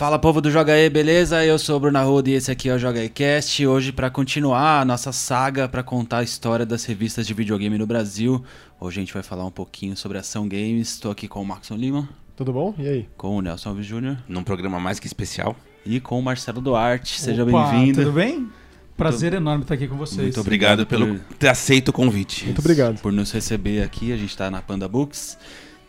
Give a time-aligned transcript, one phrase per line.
[0.00, 1.44] Fala povo do Joga E, beleza?
[1.44, 3.66] Eu sou o Bruno Arruda e esse aqui é o Joga Cast.
[3.66, 7.86] Hoje para continuar a nossa saga para contar a história das revistas de videogame no
[7.86, 8.42] Brasil.
[8.80, 10.92] Hoje a gente vai falar um pouquinho sobre ação games.
[10.92, 12.08] Estou aqui com o Maxon Lima.
[12.34, 12.74] Tudo bom?
[12.78, 13.08] E aí?
[13.14, 14.16] Com o Nelson Alves Jr.
[14.26, 15.54] Num programa mais que especial.
[15.84, 17.20] E com o Marcelo Duarte.
[17.20, 17.98] Seja bem-vindo.
[17.98, 18.48] Tudo bem?
[18.96, 20.22] Prazer muito, enorme estar aqui com vocês.
[20.22, 22.46] Muito obrigado, obrigado pelo por ter aceito o convite.
[22.46, 22.98] Muito obrigado.
[23.02, 24.14] Por nos receber aqui.
[24.14, 25.36] A gente está na Panda Books.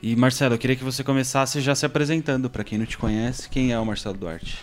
[0.02, 3.48] E Marcelo, eu queria que você começasse já se apresentando para quem não te conhece.
[3.48, 4.58] Quem é o Marcelo Duarte?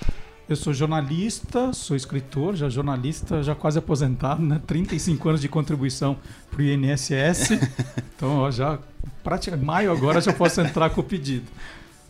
[0.49, 4.61] Eu sou jornalista, sou escritor, já jornalista, já quase aposentado, né?
[4.67, 6.17] 35 anos de contribuição
[6.51, 7.53] para o INSS.
[8.17, 8.81] então, ó, já
[9.23, 11.47] praticamente maio agora já posso entrar com o pedido.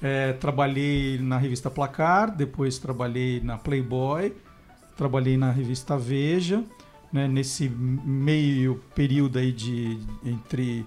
[0.01, 4.33] É, trabalhei na revista Placar, depois trabalhei na Playboy,
[4.97, 6.65] trabalhei na revista Veja.
[7.13, 7.29] Né?
[7.29, 10.87] Nesse meio período aí de entre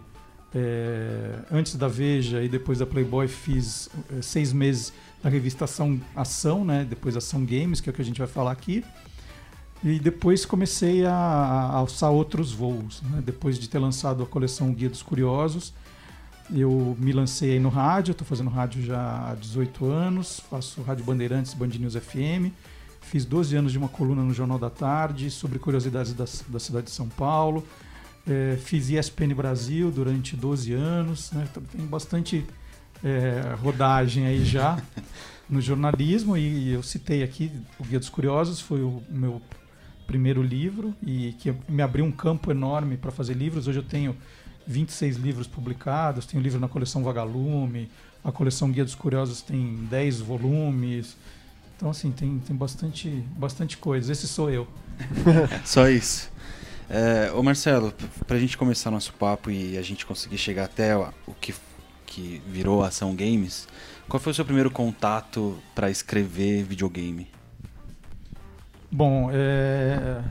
[0.54, 6.00] é, antes da Veja e depois da Playboy fiz é, seis meses na revista Ação,
[6.16, 6.86] Ação, né?
[6.90, 8.84] Depois Ação Games, que é o que a gente vai falar aqui.
[9.84, 13.02] E depois comecei a, a alçar outros voos.
[13.02, 13.22] Né?
[13.26, 15.74] Depois de ter lançado a coleção Guia dos Curiosos,
[16.54, 18.12] eu me lancei aí no rádio.
[18.12, 20.40] Estou fazendo rádio já há 18 anos.
[20.50, 22.54] Faço Rádio Bandeirantes, Band News FM.
[23.00, 26.86] Fiz 12 anos de uma coluna no Jornal da Tarde sobre curiosidades da, da cidade
[26.86, 27.66] de São Paulo.
[28.28, 31.48] É, fiz ESPN Brasil durante 12 anos, né?
[31.50, 32.46] Então, tem bastante
[33.04, 34.82] é, rodagem aí já
[35.50, 39.42] no jornalismo e eu citei aqui o Guia dos Curiosos, foi o meu
[40.06, 43.68] primeiro livro e que me abriu um campo enorme para fazer livros.
[43.68, 44.16] Hoje eu tenho
[44.68, 47.90] 26 livros publicados, tenho livro na coleção Vagalume,
[48.24, 51.18] a coleção Guia dos Curiosos tem 10 volumes.
[51.76, 54.12] Então, assim, tem, tem bastante, bastante coisa.
[54.12, 54.68] Esse sou eu.
[55.66, 56.30] Só isso.
[56.94, 57.94] É, ô Marcelo,
[58.28, 61.56] para a gente começar nosso papo e a gente conseguir chegar até o que,
[62.06, 63.66] que virou Ação Games,
[64.10, 67.30] qual foi o seu primeiro contato para escrever videogame?
[68.92, 70.22] Bom, é...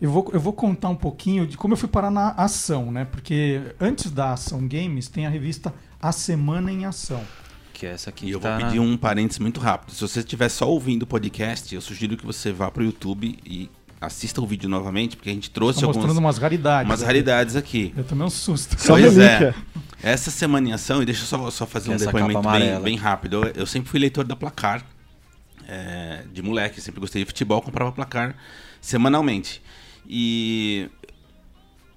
[0.00, 3.04] eu, vou, eu vou contar um pouquinho de como eu fui parar na ação, né?
[3.04, 7.24] Porque antes da Ação Games tem a revista A Semana em Ação.
[7.72, 8.26] Que é essa aqui.
[8.26, 9.90] E eu tá vou pedir um parênteses muito rápido.
[9.90, 13.36] Se você estiver só ouvindo o podcast, eu sugiro que você vá para o YouTube
[13.44, 13.68] e
[14.02, 16.90] assista o vídeo novamente, porque a gente trouxe Tô mostrando algumas, umas raridades.
[16.90, 17.94] Umas raridades aqui.
[17.96, 18.76] Eu tomei um susto.
[18.84, 19.54] Pois é.
[20.02, 23.44] Essa semana em ação, e deixa eu só, só fazer um depoimento bem, bem, rápido.
[23.44, 24.84] Eu, eu, sempre fui leitor da Placar,
[25.68, 28.34] é, de moleque, sempre gostei de futebol, comprava Placar
[28.80, 29.62] semanalmente.
[30.08, 30.90] E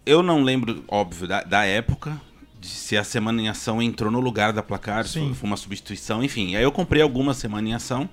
[0.06, 2.22] eu não lembro, óbvio, da, da época,
[2.66, 5.34] se a Semana em Ação entrou no lugar da Placar, Sim.
[5.34, 6.56] foi uma substituição, enfim.
[6.56, 8.10] Aí eu comprei algumas Semana em Ação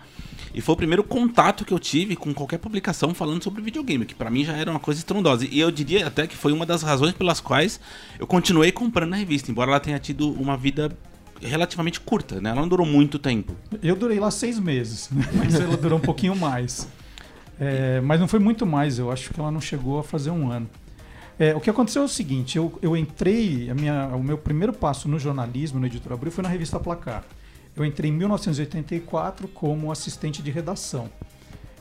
[0.55, 4.15] e foi o primeiro contato que eu tive com qualquer publicação falando sobre videogame, que
[4.15, 5.47] para mim já era uma coisa estrondosa.
[5.51, 7.81] E eu diria até que foi uma das razões pelas quais
[8.19, 10.97] eu continuei comprando a revista, embora ela tenha tido uma vida
[11.41, 12.51] relativamente curta, né?
[12.51, 13.57] Ela não durou muito tempo.
[13.83, 15.25] Eu durei lá seis meses, né?
[15.35, 16.87] mas ela durou um pouquinho mais.
[17.59, 20.51] É, mas não foi muito mais, eu acho que ela não chegou a fazer um
[20.51, 20.69] ano.
[21.43, 24.73] É, o que aconteceu é o seguinte: eu, eu entrei, a minha, o meu primeiro
[24.73, 27.25] passo no jornalismo, no Editor Abril, foi na revista Placar.
[27.75, 31.11] Eu entrei em 1984 como assistente de redação,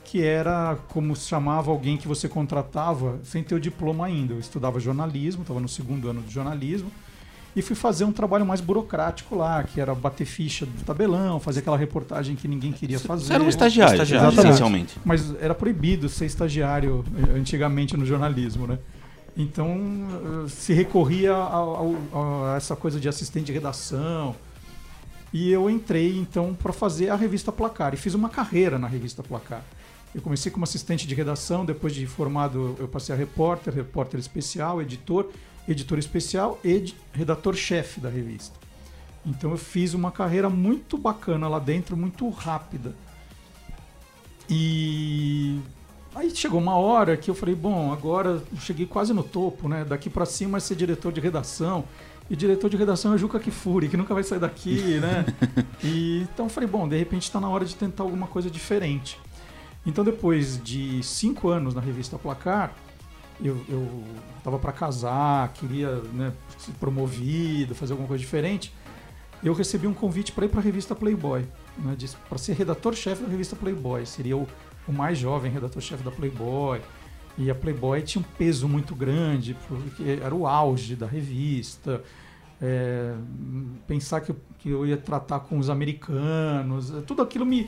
[0.03, 4.33] que era como se chamava alguém que você contratava sem ter o diploma ainda.
[4.33, 6.91] Eu estudava jornalismo, estava no segundo ano de jornalismo,
[7.55, 11.59] e fui fazer um trabalho mais burocrático lá, que era bater ficha do tabelão, fazer
[11.59, 13.25] aquela reportagem que ninguém queria fazer.
[13.25, 14.97] Você era um estagiário, estagiário essencialmente.
[15.05, 18.79] Mas era proibido ser estagiário eh, antigamente no jornalismo, né?
[19.35, 24.35] Então eh, se recorria a, a, a, essa coisa de assistente de redação.
[25.33, 29.23] E eu entrei então para fazer a revista Placar e fiz uma carreira na revista
[29.23, 29.63] Placar.
[30.13, 34.81] Eu comecei como assistente de redação, depois de formado eu passei a repórter, repórter especial,
[34.81, 35.29] editor,
[35.67, 38.59] editor especial e redator-chefe da revista.
[39.25, 42.93] Então eu fiz uma carreira muito bacana lá dentro, muito rápida.
[44.49, 45.61] E
[46.13, 49.85] Aí chegou uma hora que eu falei, bom, agora cheguei quase no topo, né?
[49.85, 51.85] Daqui para cima é ser diretor de redação.
[52.29, 55.25] E diretor de redação é Juca Kifuri, que nunca vai sair daqui, né?
[55.83, 59.19] e, então eu falei, bom, de repente está na hora de tentar alguma coisa diferente.
[59.85, 62.73] Então depois de cinco anos na revista Placar,
[63.43, 64.03] eu, eu
[64.43, 68.73] tava para casar, queria né, ser promovido, fazer alguma coisa diferente.
[69.43, 71.45] Eu recebi um convite para ir para a revista Playboy,
[71.77, 71.97] né,
[72.29, 74.05] para ser redator-chefe da revista Playboy.
[74.05, 74.47] Seria o
[74.87, 76.81] o mais jovem redator-chefe da Playboy.
[77.37, 82.03] E a Playboy tinha um peso muito grande, porque era o auge da revista.
[82.61, 83.15] É,
[83.87, 87.67] pensar que que eu ia tratar com os americanos, tudo aquilo me,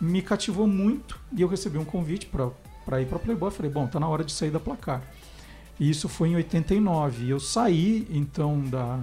[0.00, 1.18] me cativou muito.
[1.32, 3.50] E eu recebi um convite para ir para Playboy.
[3.50, 5.02] Falei, bom, tá na hora de sair da placar.
[5.78, 7.26] E isso foi em 89.
[7.26, 8.98] E eu saí, então, da,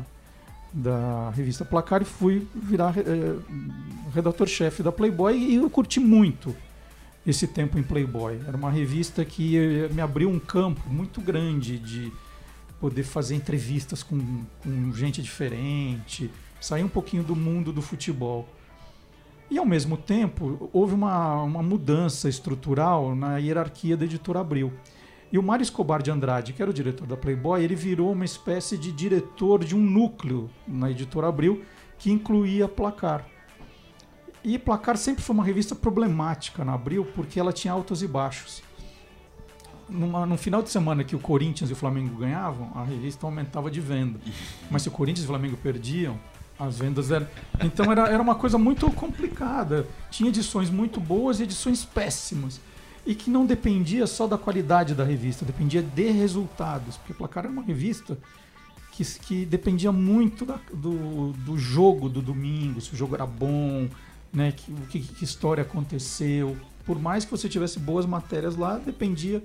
[0.73, 3.35] da revista Placar e fui virar é,
[4.13, 6.55] redator-chefe da Playboy e eu curti muito
[7.25, 8.39] esse tempo em Playboy.
[8.47, 12.11] Era uma revista que me abriu um campo muito grande de
[12.79, 18.47] poder fazer entrevistas com, com gente diferente, sair um pouquinho do mundo do futebol.
[19.49, 24.71] E ao mesmo tempo, houve uma, uma mudança estrutural na hierarquia da editora Abril.
[25.31, 28.25] E o Mário Escobar de Andrade, que era o diretor da Playboy, ele virou uma
[28.25, 31.63] espécie de diretor de um núcleo na editora Abril
[31.97, 33.25] que incluía Placar.
[34.43, 38.63] E Placar sempre foi uma revista problemática na Abril porque ela tinha altos e baixos.
[39.87, 43.69] Numa, no final de semana que o Corinthians e o Flamengo ganhavam, a revista aumentava
[43.69, 44.19] de venda.
[44.71, 46.19] Mas se o Corinthians e o Flamengo perdiam,
[46.57, 47.27] as vendas eram.
[47.61, 49.87] Então era, era uma coisa muito complicada.
[50.09, 52.59] Tinha edições muito boas e edições péssimas.
[53.05, 56.97] E que não dependia só da qualidade da revista, dependia de resultados.
[56.97, 58.17] Porque Placar era uma revista
[58.91, 63.89] que, que dependia muito da, do, do jogo do domingo, se o jogo era bom,
[64.33, 64.51] né?
[64.51, 66.57] Que, que, que história aconteceu.
[66.85, 69.43] Por mais que você tivesse boas matérias lá, dependia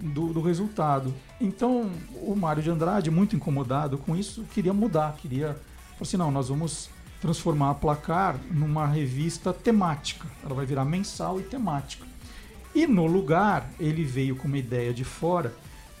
[0.00, 1.14] do, do, resultado.
[1.40, 5.48] Então, o Mário de Andrade, muito incomodado com isso, queria mudar, queria.
[5.92, 6.90] Falou assim: não, nós vamos
[7.20, 10.26] transformar a Placar numa revista temática.
[10.44, 12.06] Ela vai virar mensal e temática.
[12.74, 15.54] E no lugar, ele veio com uma ideia de fora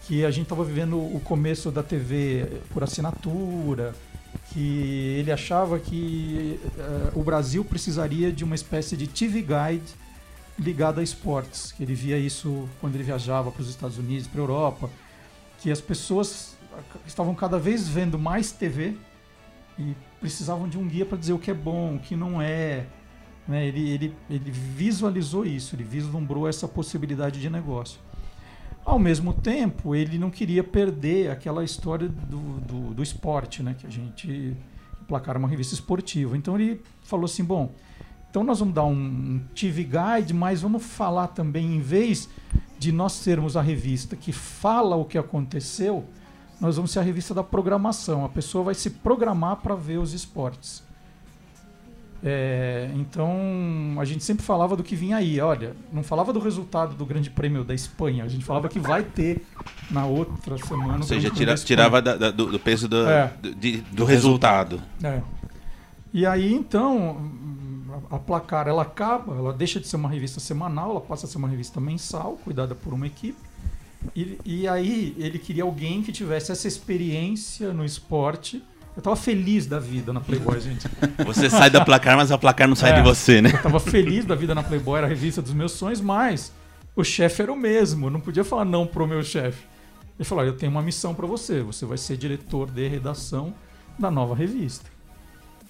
[0.06, 3.94] que a gente estava vivendo o começo da TV por assinatura,
[4.52, 9.94] que ele achava que uh, o Brasil precisaria de uma espécie de TV Guide
[10.58, 11.72] ligado a esportes.
[11.72, 14.90] Que ele via isso quando ele viajava para os Estados Unidos, para a Europa,
[15.58, 16.56] que as pessoas
[17.06, 18.96] estavam cada vez vendo mais TV
[19.78, 22.86] e precisavam de um guia para dizer o que é bom, o que não é.
[23.46, 23.66] Né?
[23.66, 28.00] Ele, ele, ele visualizou isso, ele vislumbrou essa possibilidade de negócio.
[28.86, 33.74] Ao mesmo tempo, ele não queria perder aquela história do, do, do esporte, né?
[33.76, 34.56] Que a gente
[35.08, 36.36] placar uma revista esportiva.
[36.36, 37.74] Então ele falou assim, bom,
[38.30, 42.28] então nós vamos dar um TV Guide, mas vamos falar também, em vez
[42.78, 46.04] de nós sermos a revista que fala o que aconteceu,
[46.60, 48.24] nós vamos ser a revista da programação.
[48.24, 50.85] A pessoa vai se programar para ver os esportes.
[52.28, 55.40] É, então a gente sempre falava do que vinha aí.
[55.40, 58.24] Olha, não falava do resultado do Grande Prêmio da Espanha.
[58.24, 59.46] A gente falava que vai ter
[59.88, 60.96] na outra semana.
[60.96, 63.32] Ou seja, tira, tirava da, da, do, do, peso do, é.
[63.40, 64.82] do, de, do, resultado.
[65.04, 65.22] É.
[66.12, 67.30] E aí então
[68.10, 71.28] a, a placar ela acaba, ela deixa de ser uma revista semanal, ela passa a
[71.28, 73.38] ser uma revista mensal, cuidada por uma equipe.
[74.16, 78.60] E, e aí ele queria alguém que tivesse essa experiência no esporte
[78.96, 80.88] eu tava feliz da vida na Playboy, gente.
[81.26, 83.50] Você sai da placar, mas a placar não sai é, de você, né?
[83.52, 86.50] Eu tava feliz da vida na Playboy, era a revista dos meus sonhos, mas
[86.96, 88.06] o chefe era o mesmo.
[88.06, 89.64] Eu não podia falar não pro meu chefe.
[90.18, 91.60] Ele falou: Eu tenho uma missão para você.
[91.60, 93.52] Você vai ser diretor de redação
[93.98, 94.90] da nova revista.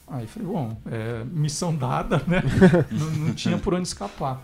[0.06, 2.42] Aí eu falei: Bom, é, missão dada, né?
[2.92, 4.40] não, não tinha por onde escapar.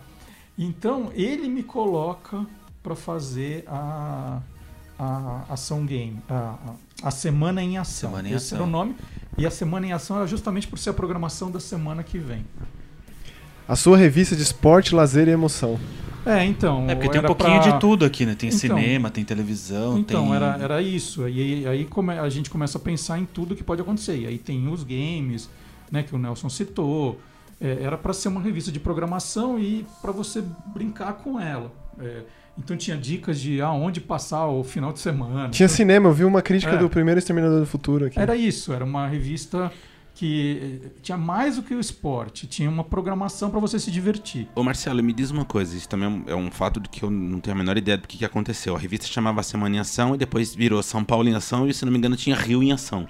[0.57, 2.45] Então ele me coloca
[2.83, 4.41] para fazer a,
[4.99, 6.73] a ação game, a, a,
[7.11, 8.09] Semana em Ação.
[8.09, 8.57] Semana em Esse ação.
[8.59, 8.95] era o nome.
[9.37, 12.45] E a Semana em Ação era justamente por ser a programação da semana que vem.
[13.67, 15.79] A sua revista de esporte, lazer e emoção.
[16.25, 16.85] É, então.
[16.89, 17.71] É porque tem um pouquinho pra...
[17.71, 18.35] de tudo aqui, né?
[18.35, 19.97] Tem então, cinema, tem televisão.
[19.97, 20.35] Então, tem...
[20.35, 21.27] Era, era isso.
[21.27, 24.17] E aí, aí come, a gente começa a pensar em tudo que pode acontecer.
[24.17, 25.49] E aí tem os games,
[25.91, 27.19] né, que o Nelson citou.
[27.59, 30.43] É, era para ser uma revista de programação e para você
[30.73, 31.71] brincar com ela.
[31.99, 32.23] É,
[32.57, 35.49] então tinha dicas de aonde passar o final de semana.
[35.49, 36.77] Tinha cinema, eu vi uma crítica é.
[36.77, 38.19] do primeiro Exterminador do Futuro aqui.
[38.19, 39.71] Era isso, era uma revista
[40.13, 44.47] que eh, tinha mais do que o esporte, tinha uma programação para você se divertir.
[44.55, 47.39] Ô Marcelo, me diz uma coisa, isso também é um fato do que eu não
[47.39, 48.75] tenho a menor ideia do que, que aconteceu.
[48.75, 51.83] A revista chamava Semana em Ação e depois virou São Paulo em Ação e, se
[51.83, 53.07] não me engano, tinha Rio em Ação.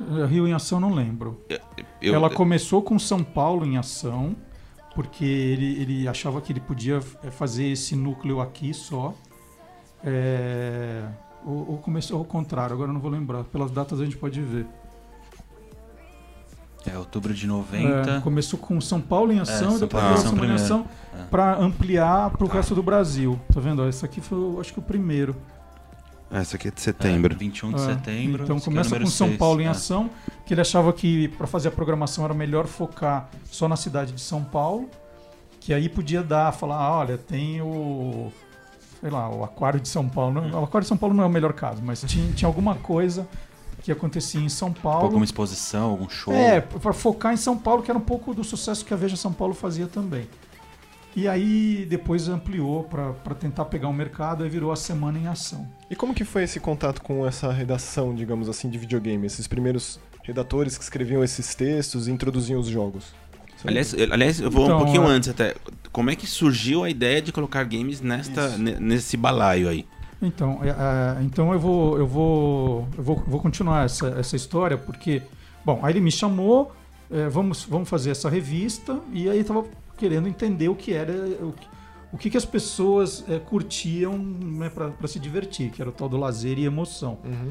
[0.00, 1.44] Eh, Rio em Ação não lembro.
[1.48, 1.58] Eu,
[2.00, 4.36] eu, Ela começou com São Paulo em Ação
[4.94, 9.14] porque ele, ele achava que ele podia é, fazer esse núcleo aqui só.
[10.04, 11.04] É,
[11.44, 13.44] ou, ou, começou ao contrário, agora não vou lembrar.
[13.44, 14.66] Pelas datas a gente pode ver.
[16.86, 18.10] É, outubro de 90.
[18.10, 21.24] É, começou com São Paulo em ação é, e depois Paulo São em ação é.
[21.24, 23.38] para ampliar para o resto do Brasil.
[23.52, 23.86] Tá vendo?
[23.88, 25.36] Esse aqui foi, acho que, o primeiro.
[26.30, 27.34] Essa aqui é de setembro.
[27.34, 28.44] É, 21 de é, setembro.
[28.44, 29.68] Então começa é com São Paulo em é.
[29.68, 30.10] ação,
[30.48, 34.20] que ele achava que para fazer a programação era melhor focar só na cidade de
[34.22, 34.88] São Paulo,
[35.60, 38.32] que aí podia dar, falar, ah, olha, tem o
[38.98, 40.40] sei lá, o Aquário de São Paulo.
[40.40, 42.74] Não, o Aquário de São Paulo não é o melhor caso, mas tinha, tinha alguma
[42.76, 43.28] coisa
[43.82, 45.04] que acontecia em São Paulo.
[45.04, 46.32] Alguma exposição, algum show.
[46.32, 49.16] É, para focar em São Paulo, que era um pouco do sucesso que a Veja
[49.16, 50.26] São Paulo fazia também.
[51.14, 55.26] E aí depois ampliou para tentar pegar o um mercado e virou a Semana em
[55.26, 55.68] Ação.
[55.90, 59.26] E como que foi esse contato com essa redação, digamos assim, de videogame?
[59.26, 63.06] Esses primeiros redatores que escreviam esses textos e introduziam os jogos?
[63.64, 65.06] Aliás, aliás, eu vou então, um pouquinho é...
[65.06, 65.56] antes até.
[65.90, 69.84] Como é que surgiu a ideia de colocar games nesta, nesse balaio aí?
[70.22, 74.76] Então, é, é, então eu vou eu vou eu vou, vou continuar essa, essa história
[74.76, 75.22] porque
[75.64, 76.72] bom, aí ele me chamou,
[77.10, 79.64] é, vamos vamos fazer essa revista e aí estava
[79.96, 81.66] querendo entender o que era o que,
[82.12, 86.08] o que, que as pessoas é, curtiam né, para se divertir, que era o tal
[86.08, 87.18] do lazer e emoção.
[87.24, 87.50] Uhum.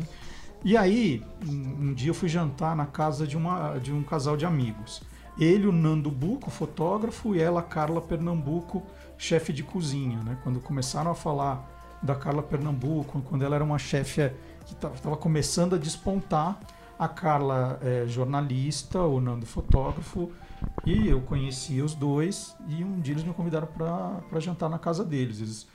[0.64, 4.36] E aí, um, um, dia eu fui jantar na casa de, uma, de um casal
[4.36, 5.02] de amigos.
[5.40, 8.84] Ele, o Nando Buco, fotógrafo, e ela, Carla Pernambuco,
[9.18, 10.20] chefe de cozinha.
[10.24, 10.38] Né?
[10.44, 14.32] Quando começaram a falar da Carla Pernambuco, quando ela era uma chefe
[14.66, 16.60] que estava começando a despontar,
[16.98, 20.32] a Carla é jornalista, o Nando fotógrafo,
[20.86, 25.06] e eu conhecia os dois, e um dia eles me convidaram para jantar na casa
[25.06, 25.40] deles.
[25.40, 25.68] Eles,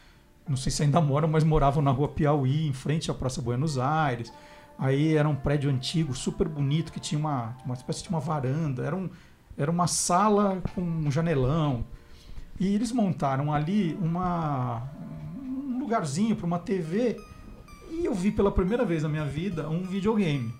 [0.48, 3.78] não sei se ainda moram, mas moravam na rua Piauí, em frente à Praça Buenos
[3.78, 4.32] Aires.
[4.82, 8.82] Aí era um prédio antigo, super bonito, que tinha uma, uma espécie de uma varanda.
[8.84, 9.08] Era, um,
[9.56, 11.84] era uma sala com um janelão.
[12.58, 14.82] E eles montaram ali uma,
[15.40, 17.16] um lugarzinho para uma TV.
[17.92, 20.52] E eu vi pela primeira vez na minha vida um videogame.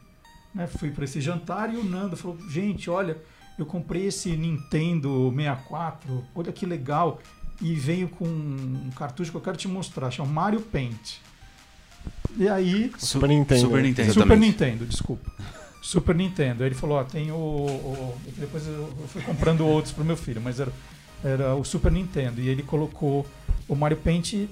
[0.54, 0.68] Né?
[0.68, 3.20] Fui para esse jantar e o Nando falou: Gente, olha,
[3.58, 7.18] eu comprei esse Nintendo 64, olha que legal.
[7.60, 11.18] E veio com um cartucho que eu quero te mostrar, chama Mario Paint.
[12.37, 12.92] E aí.
[12.99, 13.61] Super Nintendo.
[13.61, 15.30] Super Nintendo, Super Nintendo desculpa.
[15.82, 16.62] Super Nintendo.
[16.62, 18.14] Aí ele falou: Ó, tem o, o.
[18.38, 20.73] Depois eu fui comprando outros pro meu filho, mas era,
[21.25, 22.40] era o Super Nintendo.
[22.40, 23.26] E ele colocou
[23.68, 24.49] o Mario Paint e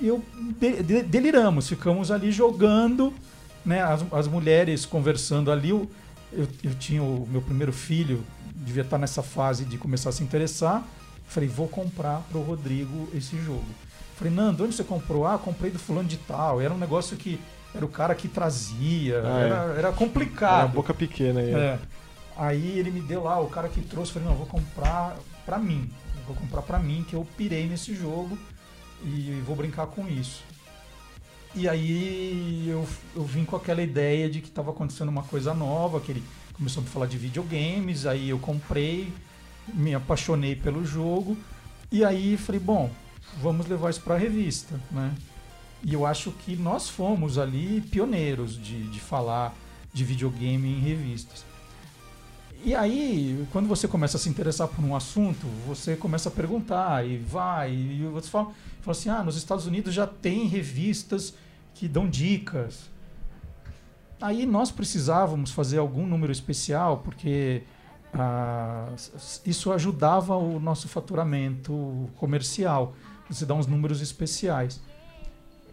[0.00, 0.22] eu
[0.60, 1.68] de, de, deliramos.
[1.68, 3.12] Ficamos ali jogando,
[3.64, 3.82] né?
[3.82, 5.70] As, as mulheres conversando ali.
[5.70, 5.88] Eu,
[6.32, 8.24] eu, eu tinha o meu primeiro filho,
[8.54, 10.84] devia estar nessa fase de começar a se interessar.
[11.26, 13.64] Falei, vou comprar pro Rodrigo esse jogo.
[14.16, 15.26] Falei, Nando, onde você comprou?
[15.26, 16.60] Ah, comprei do fulano de tal.
[16.60, 17.40] Era um negócio que
[17.74, 19.22] era o cara que trazia.
[19.24, 19.78] Ah, era, é.
[19.78, 20.60] era complicado.
[20.60, 21.52] Era boca pequena aí.
[21.52, 21.78] É.
[22.36, 25.90] Aí ele me deu lá, o cara que trouxe, falei, não, vou comprar pra mim.
[26.26, 28.38] Vou comprar pra mim, que eu pirei nesse jogo
[29.02, 30.42] e vou brincar com isso.
[31.54, 36.00] E aí eu, eu vim com aquela ideia de que estava acontecendo uma coisa nova,
[36.00, 39.12] que ele começou a falar de videogames, aí eu comprei,
[39.72, 41.36] me apaixonei pelo jogo,
[41.90, 42.90] e aí falei, bom,
[43.40, 45.14] vamos levar isso para a revista, né?
[45.82, 49.54] E eu acho que nós fomos ali pioneiros de, de falar
[49.92, 51.44] de videogame em revistas.
[52.64, 57.06] E aí, quando você começa a se interessar por um assunto, você começa a perguntar
[57.06, 58.46] e vai, e você fala,
[58.80, 61.34] fala assim: ah, nos Estados Unidos já tem revistas
[61.74, 62.88] que dão dicas.
[64.18, 67.62] Aí nós precisávamos fazer algum número especial, porque
[68.14, 68.88] ah,
[69.44, 72.94] isso ajudava o nosso faturamento comercial
[73.28, 74.80] você dá uns números especiais.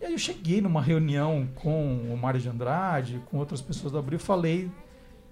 [0.02, 4.00] E aí eu cheguei numa reunião com o Mário de Andrade, com outras pessoas do
[4.00, 4.72] Abril, falei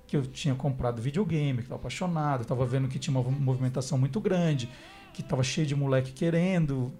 [0.06, 4.20] que eu tinha comprado videogame, que estava apaixonado, estava vendo que tinha uma movimentação muito
[4.20, 4.70] grande,
[5.14, 6.92] que estava cheio de moleque querendo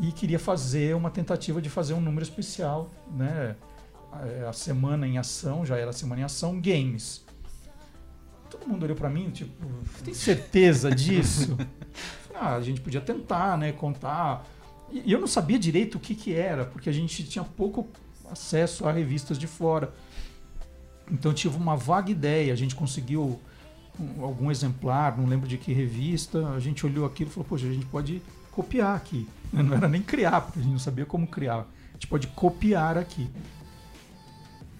[0.00, 3.56] e queria fazer uma tentativa de fazer um número especial, né?
[4.48, 7.24] A semana em ação, já era a semana em ação, games.
[8.50, 9.52] Todo mundo olhou para mim, tipo,
[10.04, 11.56] tem certeza disso?
[12.34, 13.72] ah, a gente podia tentar, né?
[13.72, 14.44] Contar
[14.90, 17.86] e eu não sabia direito o que, que era, porque a gente tinha pouco
[18.30, 19.92] acesso a revistas de fora.
[21.10, 23.40] Então tive uma vaga ideia, a gente conseguiu
[24.20, 27.72] algum exemplar, não lembro de que revista, a gente olhou aquilo e falou, poxa, a
[27.72, 29.28] gente pode copiar aqui.
[29.52, 31.60] Não era nem criar, porque a gente não sabia como criar.
[31.60, 33.30] A gente pode copiar aqui.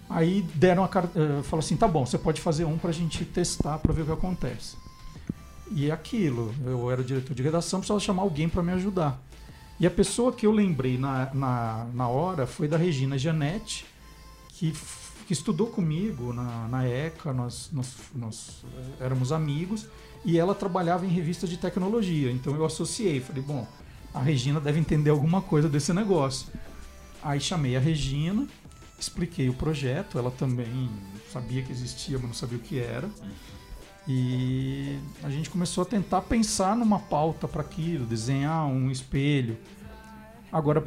[0.09, 3.23] Aí deram a uh, falou assim, tá bom, você pode fazer um para a gente
[3.25, 4.75] testar para ver o que acontece.
[5.71, 9.21] E é aquilo, eu era diretor de redação, precisava chamar alguém para me ajudar.
[9.79, 13.85] E a pessoa que eu lembrei na, na, na hora foi da Regina Janete,
[14.49, 14.73] que,
[15.27, 18.65] que estudou comigo na, na ECA, nós, nós, nós
[18.99, 19.87] éramos amigos,
[20.25, 22.31] e ela trabalhava em revistas de tecnologia.
[22.31, 23.65] Então eu associei, falei, bom,
[24.13, 26.47] a Regina deve entender alguma coisa desse negócio.
[27.21, 28.47] Aí chamei a Regina,
[28.99, 30.89] expliquei o projeto, ela também
[31.31, 33.09] sabia que existia, mas não sabia o que era.
[34.07, 39.57] E a gente começou a tentar pensar numa pauta para aquilo, desenhar um espelho.
[40.51, 40.81] Agora,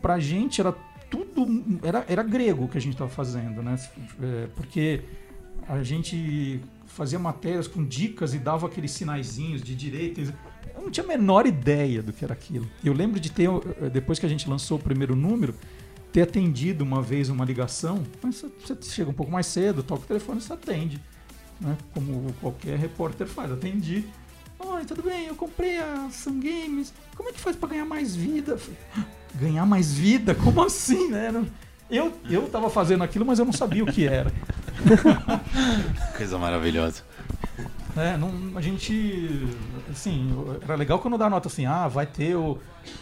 [0.00, 0.72] para a gente era
[1.10, 1.46] tudo
[1.82, 3.78] era, era grego que a gente estava fazendo, né?
[4.22, 5.02] É, porque
[5.68, 10.20] a gente fazia matérias com dicas e dava aqueles sinaizinhos de direita.
[10.74, 12.66] Eu não tinha a menor ideia do que era aquilo.
[12.82, 13.48] Eu lembro de ter,
[13.92, 15.54] depois que a gente lançou o primeiro número,
[16.16, 18.02] ter atendido uma vez uma ligação.
[18.22, 20.98] Você chega um pouco mais cedo, toca o telefone e você atende
[21.60, 21.76] né?
[21.92, 23.52] Como qualquer repórter faz.
[23.52, 24.06] Atendi.
[24.58, 25.26] Oi, tudo bem?
[25.26, 26.94] Eu comprei a Sun Games.
[27.14, 28.56] Como é que faz para ganhar mais vida?
[28.56, 28.78] Falei,
[29.34, 30.34] ganhar mais vida?
[30.34, 31.44] Como assim, né?
[31.90, 34.32] Eu, eu tava fazendo aquilo, mas eu não sabia o que era.
[36.16, 37.02] Coisa maravilhosa.
[37.94, 39.46] É, não, a gente.
[39.90, 40.30] Assim,
[40.62, 42.58] era legal quando dá nota assim, ah, vai ter o,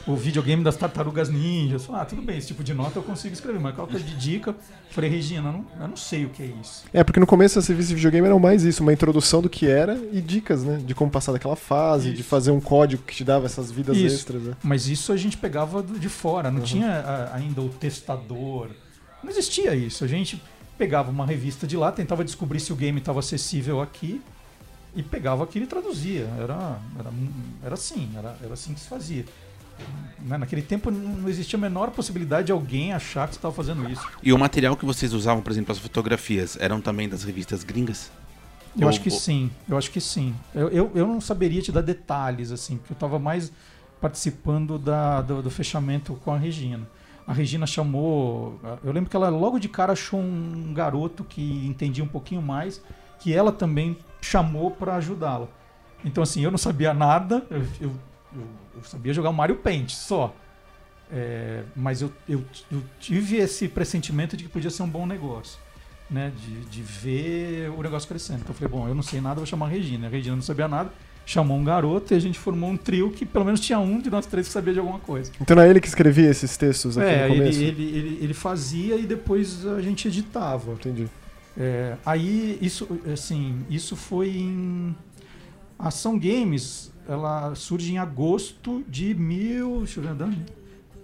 [0.06, 1.88] o videogame das tartarugas ninjas.
[1.90, 4.56] Ah, tudo bem, esse tipo de nota eu consigo escrever, mas qualquer de dica, eu
[4.90, 6.84] falei, Regina, não, eu não sei o que é isso.
[6.92, 9.66] É, porque no começo as revistas de videogame eram mais isso, uma introdução do que
[9.66, 10.80] era e dicas, né?
[10.84, 12.16] De como passar daquela fase, isso.
[12.16, 14.16] de fazer um código que te dava essas vidas isso.
[14.16, 14.42] extras.
[14.42, 14.54] Né?
[14.62, 16.64] Mas isso a gente pegava de fora, não uhum.
[16.64, 18.70] tinha ainda o testador.
[19.22, 20.04] Não existia isso.
[20.04, 20.42] A gente
[20.76, 24.20] pegava uma revista de lá, tentava descobrir se o game estava acessível aqui
[24.94, 26.28] e pegava aquilo e traduzia.
[26.38, 27.12] Era, era,
[27.64, 29.24] era assim, era, era assim que se fazia.
[30.20, 34.02] Né, naquele tempo não existia a menor possibilidade de alguém achar que estava fazendo isso.
[34.22, 38.10] E o material que vocês usavam, por exemplo, as fotografias, eram também das revistas gringas?
[38.76, 39.16] Eu ou, acho que ou...
[39.16, 40.34] sim, eu acho que sim.
[40.54, 43.52] Eu, eu, eu, não saberia te dar detalhes, assim, porque eu estava mais
[44.00, 46.88] participando da, do, do, fechamento com a Regina.
[47.26, 48.58] A Regina chamou.
[48.82, 52.82] Eu lembro que ela logo de cara achou um garoto que entendia um pouquinho mais,
[53.18, 55.48] que ela também chamou para ajudá-la.
[56.04, 57.92] Então, assim, eu não sabia nada, eu, eu,
[58.34, 60.34] eu, sabia jogar o Mario Paint só.
[61.12, 62.42] É, mas eu, eu,
[62.98, 65.58] tive esse pressentimento de que podia ser um bom negócio.
[66.10, 68.40] Né, de, de ver o negócio crescendo.
[68.40, 70.06] Então eu falei, bom, eu não sei nada, vou chamar a Regina.
[70.06, 70.92] A Regina não sabia nada,
[71.24, 74.10] chamou um garoto e a gente formou um trio que pelo menos tinha um de
[74.10, 75.32] nós três que sabia de alguma coisa.
[75.40, 77.58] Então era ele que escrevia esses textos aqui é, no começo?
[77.58, 80.72] Ele, ele, ele, ele fazia e depois a gente editava.
[80.72, 81.08] Entendi.
[81.56, 84.94] É, aí isso, assim, isso foi em
[85.78, 90.28] Ação Games, ela surge em agosto de mil, deixa eu ver,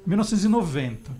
[0.06, 1.10] 1990.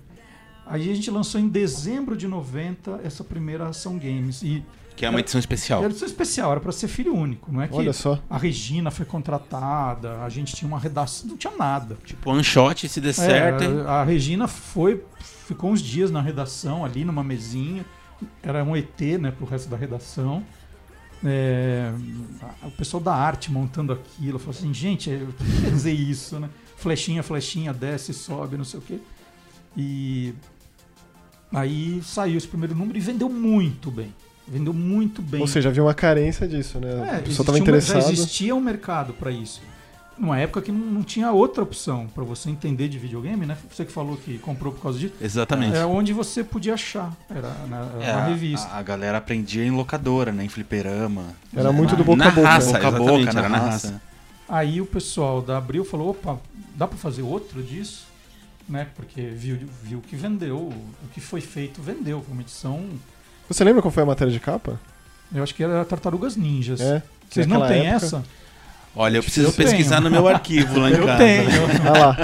[0.67, 4.65] Aí a gente lançou em dezembro de 90 essa primeira Ação Games e
[4.97, 5.81] que é uma edição especial.
[5.81, 8.19] Era edição especial, era para ser filho único, não é que Olha só.
[8.29, 11.97] a Regina foi contratada, a gente tinha uma redação, não tinha nada.
[12.05, 13.65] Tipo, one shot se der é, certo.
[13.87, 15.03] A, a Regina foi
[15.47, 17.85] ficou uns dias na redação ali numa mesinha
[18.43, 20.45] era um ET, né, pro resto da redação.
[21.25, 21.93] É,
[22.65, 26.49] o pessoal da arte montando aquilo, falou assim, gente, eu tenho que dizer isso, né?
[26.77, 28.99] Flechinha, flechinha, desce, sobe, não sei o quê.
[29.77, 30.35] E
[31.53, 34.15] aí saiu esse primeiro número e vendeu muito bem.
[34.49, 35.41] Vendeu muito bem.
[35.41, 36.91] Ou seja, havia uma carência disso, né?
[36.91, 38.01] É, a pessoa estava interessada.
[38.01, 39.61] Já existia um mercado para isso
[40.21, 43.57] numa época que não, não tinha outra opção para você entender de videogame, né?
[43.71, 45.15] Você que falou que comprou por causa disso.
[45.19, 45.75] Exatamente.
[45.75, 47.17] Era onde você podia achar.
[47.31, 48.69] Era na, é, na revista.
[48.69, 50.45] A, a, galera aprendia em locadora, né?
[50.45, 51.25] Em fliperama.
[51.57, 52.47] Era muito do boca a boca.
[52.47, 53.89] Raça, boca a boca, na, na raça.
[53.89, 54.03] raça.
[54.47, 56.39] Aí o pessoal da Abril falou: opa,
[56.75, 58.07] dá para fazer outro disso?
[58.69, 58.87] Né?
[58.95, 62.23] Porque viu, viu que vendeu, o que foi feito vendeu.
[62.23, 62.85] Foi uma edição.
[63.49, 64.79] Você lembra qual foi a matéria de capa?
[65.35, 66.81] Eu acho que era Tartarugas Ninjas.
[66.81, 67.03] É.
[67.29, 68.23] Vocês não têm essa?
[68.95, 70.11] Olha, eu preciso eu pesquisar tenho.
[70.11, 71.19] no meu arquivo lá em eu casa.
[71.19, 71.51] Tenho.
[71.89, 72.17] Olha lá.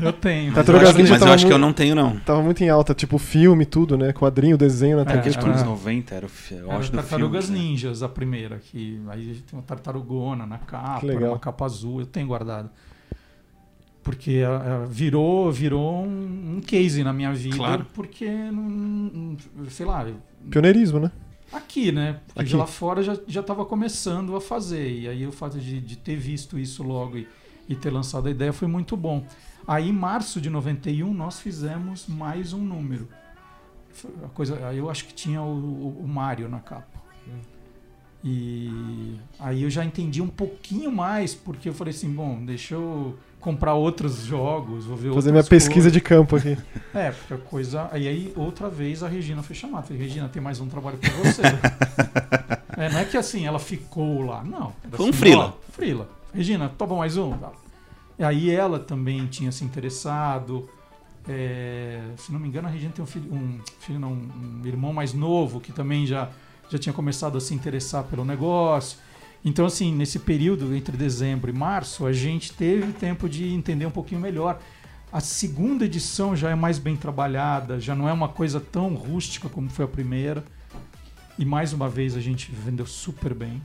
[0.00, 0.52] Eu tenho.
[0.52, 2.18] Tartarugas Ninja mas eu acho muito, que eu não tenho, não.
[2.18, 4.12] Tava muito em alta, tipo filme, tudo, né?
[4.12, 5.14] Quadrinho, desenho na né?
[5.14, 7.68] é, Aqueles anos 90 era o eu acho Tartarugas filme, né?
[7.68, 8.58] Ninjas, a primeira.
[8.58, 12.00] Que, aí tem uma tartarugona na capa, uma capa azul.
[12.00, 12.68] Eu tenho guardado.
[14.02, 17.56] Porque uh, virou, virou um, um, case na minha vida.
[17.56, 17.86] Claro.
[17.92, 18.26] Porque,
[19.68, 20.06] sei lá...
[20.50, 21.12] Pioneirismo, né?
[21.52, 22.20] Aqui, né?
[22.26, 22.56] Porque Aqui.
[22.56, 24.90] lá fora já estava começando a fazer.
[24.90, 27.28] E aí o fato de, de ter visto isso logo e,
[27.68, 29.24] e, ter lançado a ideia foi muito bom.
[29.66, 33.08] Aí em março de 91 nós fizemos mais um número.
[34.24, 36.98] A coisa, aí eu acho que tinha o, o, o Mário na capa.
[38.22, 43.16] E aí eu já entendi um pouquinho mais, porque eu falei assim, bom, deixa eu
[43.40, 45.48] comprar outros jogos, vou ver Fazer minha coisas.
[45.48, 46.56] pesquisa de campo aqui.
[46.94, 47.88] É, porque a coisa.
[47.92, 49.86] E aí, outra vez, a Regina foi chamada.
[49.86, 51.42] Falei, Regina, tem mais um trabalho para você.
[52.76, 54.42] é, não é que assim, ela ficou lá.
[54.42, 54.72] Não.
[54.90, 55.56] Foi um assim, frila.
[55.70, 56.08] frila.
[56.34, 57.34] Regina, toma mais um.
[58.18, 60.68] E aí ela também tinha se interessado.
[61.28, 64.92] É, se não me engano, a Regina tem um filho, um filho não, um irmão
[64.92, 66.30] mais novo que também já,
[66.68, 68.98] já tinha começado a se interessar pelo negócio.
[69.44, 73.90] Então, assim, nesse período entre dezembro e março, a gente teve tempo de entender um
[73.90, 74.58] pouquinho melhor.
[75.12, 79.48] A segunda edição já é mais bem trabalhada, já não é uma coisa tão rústica
[79.48, 80.44] como foi a primeira.
[81.38, 83.62] E mais uma vez a gente vendeu super bem.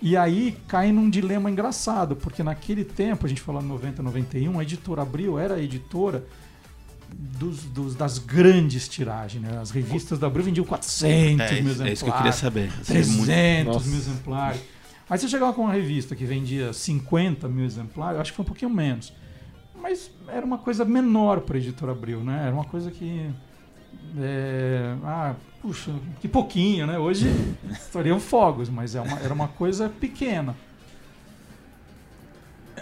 [0.00, 4.62] E aí cai num dilema engraçado, porque naquele tempo, a gente falou 90, 91, a
[4.62, 6.24] editora Abril era a editora
[7.12, 9.42] dos, dos, das grandes tiragens.
[9.42, 9.58] Né?
[9.60, 11.80] As revistas da Abril vendiam 400 é, mil exemplares.
[11.80, 12.72] É isso que eu queria saber.
[12.84, 13.86] 300 é muito...
[13.86, 14.60] mil exemplares.
[15.08, 18.46] Aí você chegava com uma revista que vendia 50 mil exemplares, acho que foi um
[18.46, 19.12] pouquinho menos.
[19.80, 22.42] Mas era uma coisa menor para a editora Abril, né?
[22.46, 23.30] Era uma coisa que.
[24.18, 26.98] É, ah, puxa, que pouquinho, né?
[26.98, 27.26] Hoje
[27.70, 30.54] estouriam fogos, mas é uma, era uma coisa pequena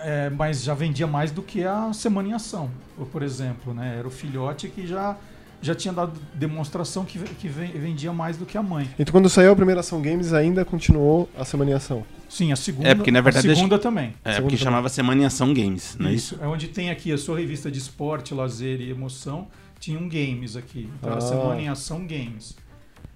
[0.07, 2.71] é, mas já vendia mais do que a Semana em Ação,
[3.11, 3.75] por exemplo.
[3.75, 3.97] Né?
[3.99, 5.17] Era o filhote que já
[5.61, 8.89] já tinha dado demonstração que, que vendia mais do que a mãe.
[8.99, 12.05] Então quando saiu a primeira Ação Games ainda continuou a Semana em Ação?
[12.29, 12.89] Sim, a segunda.
[12.89, 14.15] É porque na verdade a segunda também.
[14.25, 14.59] É segunda porque também.
[14.59, 16.39] chamava Semana em Ação Games, não é isso?
[16.41, 19.49] É onde tem aqui a sua revista de esporte, lazer e emoção.
[19.81, 20.89] Tinha um games aqui.
[20.99, 21.13] Então ah.
[21.15, 22.55] era Semana em Ação Games.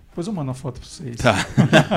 [0.08, 1.16] Depois eu mando uma foto para vocês.
[1.18, 1.36] Tá.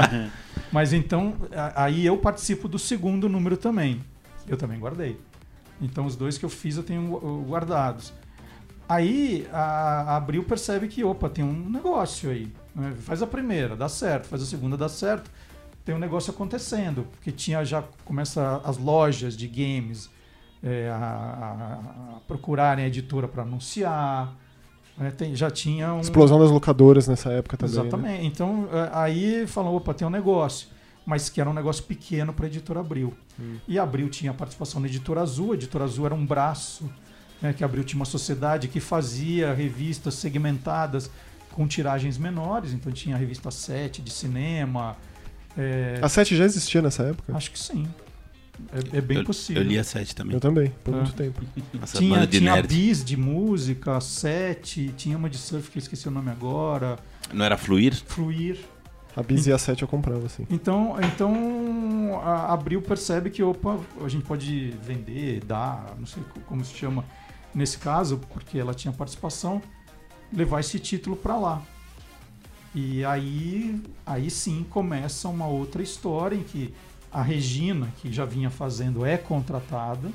[0.72, 1.34] Mas então,
[1.76, 4.02] aí eu participo do segundo número também.
[4.48, 5.20] Eu também guardei.
[5.82, 8.14] Então os dois que eu fiz eu tenho guardados.
[8.88, 12.52] Aí a, a Abril percebe que, opa, tem um negócio aí.
[12.76, 12.94] Né?
[13.00, 14.28] Faz a primeira, dá certo.
[14.28, 15.32] Faz a segunda, dá certo.
[15.86, 17.08] Tem um negócio acontecendo.
[17.12, 20.10] Porque tinha já, começa as lojas de games
[20.62, 24.36] é, a, a, procurarem a editora para anunciar.
[25.00, 26.02] É, tem, já tinha um...
[26.02, 27.76] Explosão das locadoras nessa época também.
[27.76, 27.82] Né?
[27.82, 28.22] Exatamente.
[28.22, 28.26] Né?
[28.26, 30.68] Então, é, aí falou, opa, tem um negócio.
[31.06, 33.14] Mas que era um negócio pequeno para a editora Abril.
[33.40, 33.58] Hum.
[33.68, 35.52] E a Abril tinha participação na editora Azul.
[35.52, 36.90] A editora Azul era um braço
[37.42, 41.12] né, que a Abril tinha uma sociedade que fazia revistas segmentadas
[41.52, 42.72] com tiragens menores.
[42.74, 44.96] Então tinha a revista 7 de cinema.
[45.58, 46.00] É...
[46.02, 47.36] A 7 já existia nessa época?
[47.36, 47.88] Acho que sim.
[48.72, 49.62] É, é bem eu, possível.
[49.62, 50.34] Eu li a 7 também.
[50.34, 50.98] Eu também, por é.
[50.98, 51.42] muito tempo.
[51.82, 56.12] Essa tinha tinha bis de música, 7, tinha uma de surf que eu esqueci o
[56.12, 56.98] nome agora.
[57.32, 57.96] Não era Fluir?
[58.06, 58.60] Fluir.
[59.16, 60.46] A bis e a 7 eu comprava, assim.
[60.50, 66.64] Então, então a Abril percebe que, opa, a gente pode vender, dar, não sei como
[66.66, 67.06] se chama
[67.54, 69.62] nesse caso, porque ela tinha participação,
[70.32, 71.62] levar esse título para lá.
[72.74, 76.74] E aí, aí sim começa uma outra história em que
[77.12, 80.10] a Regina, que já vinha fazendo, é contratada.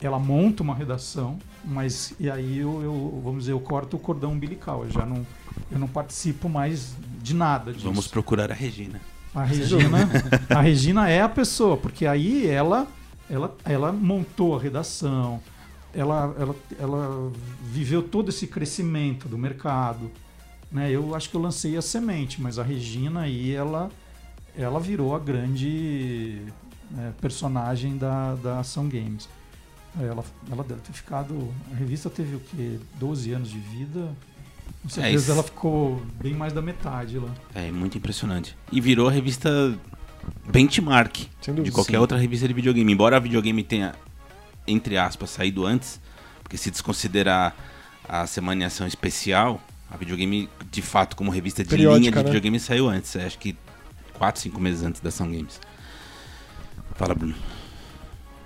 [0.00, 4.32] Ela monta uma redação, mas e aí eu, eu vamos dizer, eu corto o cordão
[4.32, 4.84] umbilical.
[4.84, 5.24] Eu já não,
[5.70, 6.96] eu não participo mais
[7.28, 7.84] de nada disso.
[7.84, 9.00] Vamos procurar a Regina.
[9.34, 10.08] A Regina,
[10.48, 12.86] a Regina é a pessoa, porque aí ela,
[13.30, 15.40] ela, ela montou a redação,
[15.94, 20.10] ela, ela, ela viveu todo esse crescimento do mercado.
[20.72, 20.90] Né?
[20.90, 23.90] Eu acho que eu lancei a semente, mas a Regina aí, ela
[24.58, 26.42] ela virou a grande
[26.98, 29.28] é, personagem da, da Ação Games.
[29.98, 31.48] Ela, ela deve ter ficado.
[31.72, 32.78] A revista teve o quê?
[32.98, 34.12] 12 anos de vida.
[34.82, 37.32] Com certeza é ela ficou bem mais da metade lá.
[37.54, 38.56] É, muito impressionante.
[38.72, 39.78] E virou a revista
[40.50, 41.26] benchmark
[41.62, 41.98] de qualquer sim.
[41.98, 42.92] outra revista de videogame.
[42.92, 43.94] Embora a videogame tenha,
[44.66, 46.00] entre aspas, saído antes,
[46.42, 47.54] porque se desconsiderar
[48.08, 52.24] a Semana Ação Especial, a videogame, de fato, como revista de Periódica, linha de né?
[52.24, 53.14] videogame, saiu antes.
[53.16, 53.56] Acho que
[54.14, 55.60] 4, 5 meses antes da Ação Games.
[56.94, 57.34] Fala, Bruno.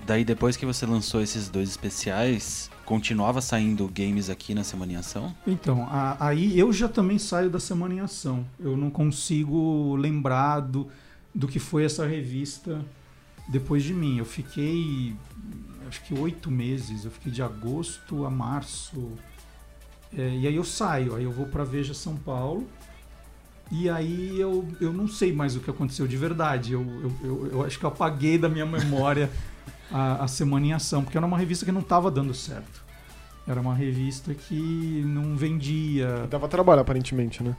[0.04, 4.97] Daí depois que você lançou esses dois especiais, continuava saindo games aqui na Semana em
[4.97, 5.35] Ação?
[5.47, 8.45] Então, a, aí eu já também saio da Semana em Ação.
[8.59, 10.88] Eu não consigo lembrar do,
[11.35, 12.85] do que foi essa revista
[13.49, 14.18] depois de mim.
[14.18, 15.14] Eu fiquei,
[15.88, 17.05] acho que oito meses.
[17.05, 19.12] Eu fiquei de agosto a março.
[20.16, 22.68] É, e aí eu saio, aí eu vou para Veja São Paulo.
[23.71, 26.75] E aí eu, eu não sei mais o que aconteceu de verdade.
[26.75, 29.31] Eu, eu, eu, eu acho que eu apaguei da minha memória
[29.90, 32.83] a, a Semana em Ação, porque era uma revista que não estava dando certo.
[33.47, 36.27] Era uma revista que não vendia.
[36.31, 37.57] Dava trabalho, aparentemente, né?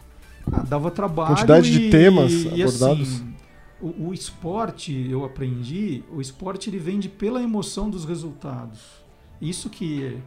[0.51, 1.35] Ah, dava trabalho.
[1.35, 3.15] Quantidade e, de temas e, abordados.
[3.15, 3.33] Assim,
[3.81, 8.79] o, o, esporte, eu aprendi, o esporte ele vende pela emoção dos resultados.
[9.41, 10.17] Isso que,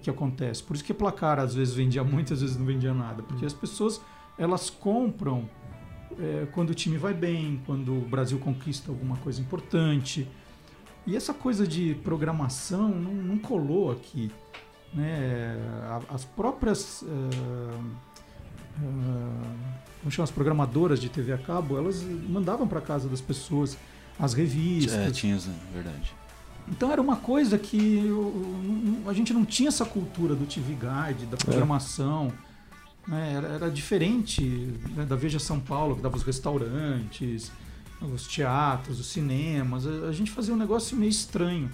[0.00, 0.62] que acontece.
[0.62, 3.22] Por isso que placar às vezes vendia muito, às vezes não vendia nada.
[3.22, 4.00] Porque as pessoas
[4.38, 5.48] elas compram
[6.18, 10.26] é, quando o time vai bem, quando o Brasil conquista alguma coisa importante.
[11.06, 14.30] E essa coisa de programação não, não colou aqui.
[14.92, 15.56] Né?
[16.08, 17.02] As próprias.
[17.02, 17.06] Uh,
[18.82, 23.76] uh, chama, as programadoras de TV a cabo, elas mandavam para casa das pessoas
[24.18, 24.94] as revistas.
[24.94, 25.38] É, tinha,
[25.72, 26.14] verdade.
[26.68, 31.26] Então era uma coisa que eu, a gente não tinha essa cultura do TV Guide,
[31.26, 31.44] da é.
[31.44, 32.32] programação.
[33.08, 33.10] É.
[33.10, 33.34] Né?
[33.34, 34.42] Era, era, diferente
[34.96, 37.52] né, da Veja São Paulo, que dava os restaurantes,
[38.12, 39.86] os teatros, os cinemas.
[39.86, 41.70] A, a, gente fazia um negócio meio estranho.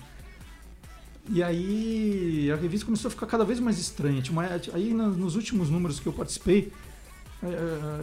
[1.29, 4.23] E aí a revista começou a ficar cada vez mais estranha.
[4.31, 6.73] Uma, aí nos últimos números que eu participei,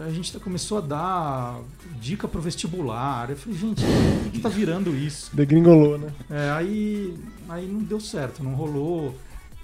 [0.05, 1.61] a, gente começou a dar
[1.99, 3.29] dica para o vestibular.
[3.29, 5.35] Eu falei, gente, o que, está virando isso?
[5.35, 6.11] Degringolou, né?
[6.29, 9.15] É, aí, aí não deu certo, não rolou.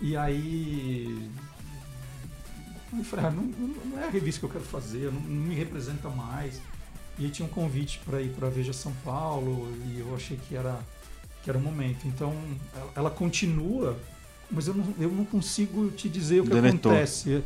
[0.01, 1.29] E aí
[2.97, 5.55] eu falei, ah, não, não, é a revista que eu quero fazer, não, não me
[5.55, 6.61] representa mais.
[7.17, 10.55] E aí tinha um convite para ir para Veja São Paulo e eu achei que
[10.55, 10.79] era,
[11.43, 12.07] que era o momento.
[12.07, 12.33] Então
[12.95, 13.97] ela, continua,
[14.49, 16.91] mas eu não, eu não consigo te dizer o que Deletou.
[16.91, 17.43] acontece.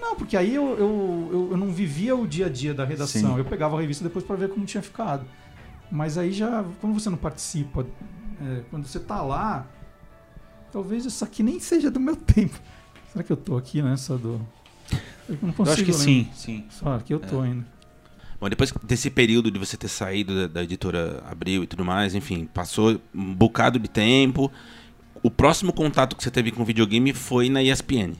[0.00, 3.32] Não, porque aí eu, eu, eu, eu, não vivia o dia a dia da redação.
[3.32, 3.38] Sim.
[3.38, 5.24] Eu pegava a revista depois para ver como tinha ficado.
[5.90, 7.86] Mas aí já, quando você não participa,
[8.40, 9.66] é, quando você tá lá,
[10.72, 12.58] talvez isso aqui nem seja do meu tempo.
[13.12, 14.40] Será que eu tô aqui nessa do
[15.28, 15.68] Eu não consigo.
[15.68, 16.64] Eu acho que sim, sim.
[16.70, 17.48] Só que eu tô é.
[17.48, 17.75] ainda.
[18.46, 22.14] Bom, depois desse período de você ter saído da, da, editora Abril e tudo mais,
[22.14, 24.52] enfim, passou um bocado de tempo.
[25.20, 28.12] O próximo contato que você teve com videogame foi na ESPN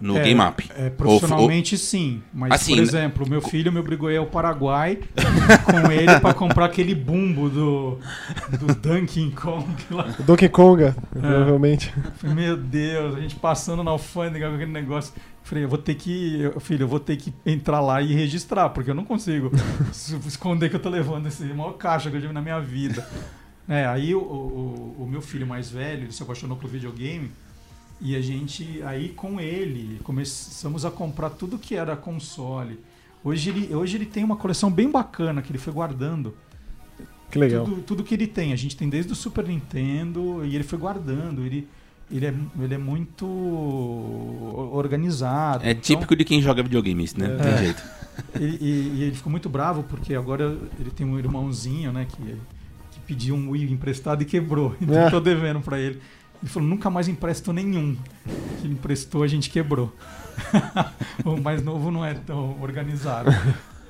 [0.00, 0.70] no é, Game Up.
[0.76, 2.22] É, profissionalmente ou, sim.
[2.32, 5.00] Mas, assim, por exemplo, meu filho me obrigou a ir ao Paraguai
[5.64, 7.98] com ele para comprar aquele bumbo do,
[8.58, 10.14] do Donkey Kong lá.
[10.20, 11.20] Donkey Konga, é.
[11.20, 11.92] provavelmente.
[12.22, 15.12] Meu Deus, a gente passando na alfândega com aquele negócio.
[15.42, 16.50] Falei, eu vou ter que.
[16.60, 19.50] Filho, eu vou ter que entrar lá e registrar, porque eu não consigo
[20.26, 23.06] esconder que eu tô levando esse maior caixa que eu tive na minha vida.
[23.66, 27.30] É, aí o, o, o meu filho mais velho, ele se apaixonou por videogame.
[28.00, 32.78] E a gente, aí com ele, começamos a comprar tudo que era console.
[33.24, 36.34] Hoje ele, hoje ele tem uma coleção bem bacana que ele foi guardando.
[37.30, 37.64] Que legal.
[37.64, 38.52] Tudo, tudo que ele tem.
[38.52, 41.44] A gente tem desde o Super Nintendo e ele foi guardando.
[41.44, 41.68] Ele,
[42.10, 43.26] ele, é, ele é muito
[44.72, 45.64] organizado.
[45.64, 45.82] É então...
[45.82, 47.28] típico de quem joga videogames, né?
[47.28, 47.38] Não é.
[47.38, 47.82] tem jeito.
[48.34, 52.04] E, e, e, ele ficou muito bravo porque agora ele tem um irmãozinho, né?
[52.04, 52.36] Que,
[52.90, 54.74] que pediu um Wii emprestado e quebrou.
[54.82, 55.06] Então é.
[55.06, 56.00] eu tô devendo para ele.
[56.42, 57.96] Ele falou, nunca mais empresto nenhum.
[58.60, 59.94] Que ele emprestou, a gente quebrou.
[61.24, 63.30] o mais novo não é tão organizado.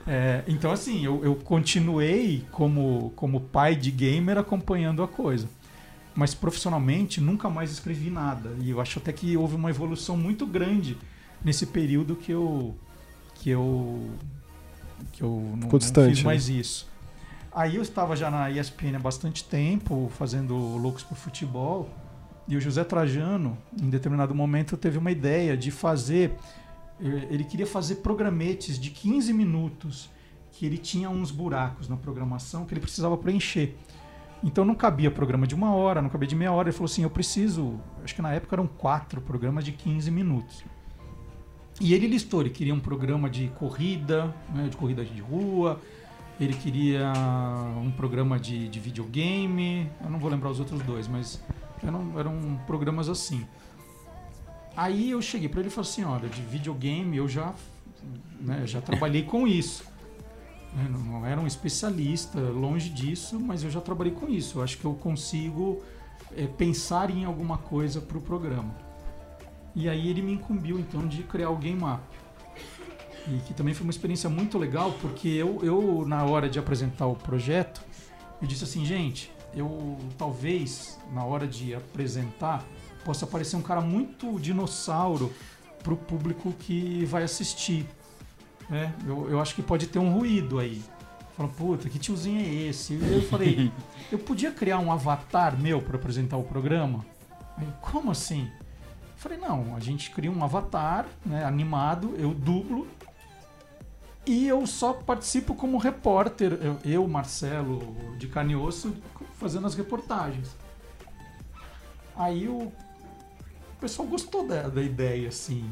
[0.07, 5.47] É, então, assim, eu, eu, continuei como, como pai de gamer acompanhando a coisa.
[6.15, 8.57] Mas profissionalmente, nunca mais escrevi nada.
[8.61, 10.97] E eu acho até que houve uma evolução muito grande
[11.45, 12.75] nesse período que eu
[13.35, 14.11] que eu
[15.13, 16.57] que eu não, não fiz mais né?
[16.57, 16.89] isso.
[17.53, 21.89] Aí eu estava já na ESPN há bastante tempo, fazendo Loucos por Futebol.
[22.49, 26.33] E o José Trajano, em determinado momento, teve uma ideia de fazer.
[26.99, 30.11] Eh, ele queria fazer programetes de 15 minutos,
[30.53, 33.77] que ele tinha uns buracos na programação que ele precisava preencher.
[34.43, 36.71] Então não cabia programa de uma hora, não cabia de meia hora.
[36.71, 37.79] Ele falou assim: eu preciso.
[38.03, 40.65] Acho que na época eram quatro programas de 15 minutos.
[41.81, 45.79] E ele listou: ele queria um programa de corrida, né, de corrida de rua,
[46.41, 47.13] ele queria
[47.77, 49.91] um programa de, de videogame.
[50.03, 51.43] Eu não vou lembrar os outros dois, mas
[51.87, 53.47] eram, eram programas assim.
[54.77, 57.53] Aí eu cheguei para ele e falei assim, olha, de videogame eu já,
[58.41, 59.85] né, já trabalhei com isso.
[60.73, 64.59] Né, não era um especialista, longe disso, mas eu já trabalhei com isso.
[64.59, 65.83] Eu acho que eu consigo
[66.37, 68.75] é, pensar em alguma coisa para o programa.
[69.75, 72.03] E aí ele me incumbiu então de criar o Game Up.
[73.27, 77.07] E que também foi uma experiência muito legal, porque eu, eu na hora de apresentar
[77.07, 77.83] o projeto,
[78.41, 82.65] eu disse assim, gente, eu talvez na hora de apresentar
[83.05, 85.33] possa parecer um cara muito dinossauro
[85.83, 87.87] para o público que vai assistir.
[88.69, 88.93] Né?
[89.07, 90.83] Eu, eu acho que pode ter um ruído aí.
[91.37, 92.95] Falando, puta, que tiozinho é esse?
[92.95, 93.73] E eu falei,
[94.13, 97.07] eu podia criar um avatar meu para apresentar o programa?
[97.57, 98.51] Aí, como assim?
[99.01, 102.87] Eu falei, não, a gente cria um avatar né, animado, eu dublo
[104.29, 108.95] e eu só participo como repórter, eu, eu Marcelo de Canioso,
[109.39, 110.55] fazendo as reportagens.
[112.17, 115.71] Aí o, o pessoal gostou da, da ideia, assim.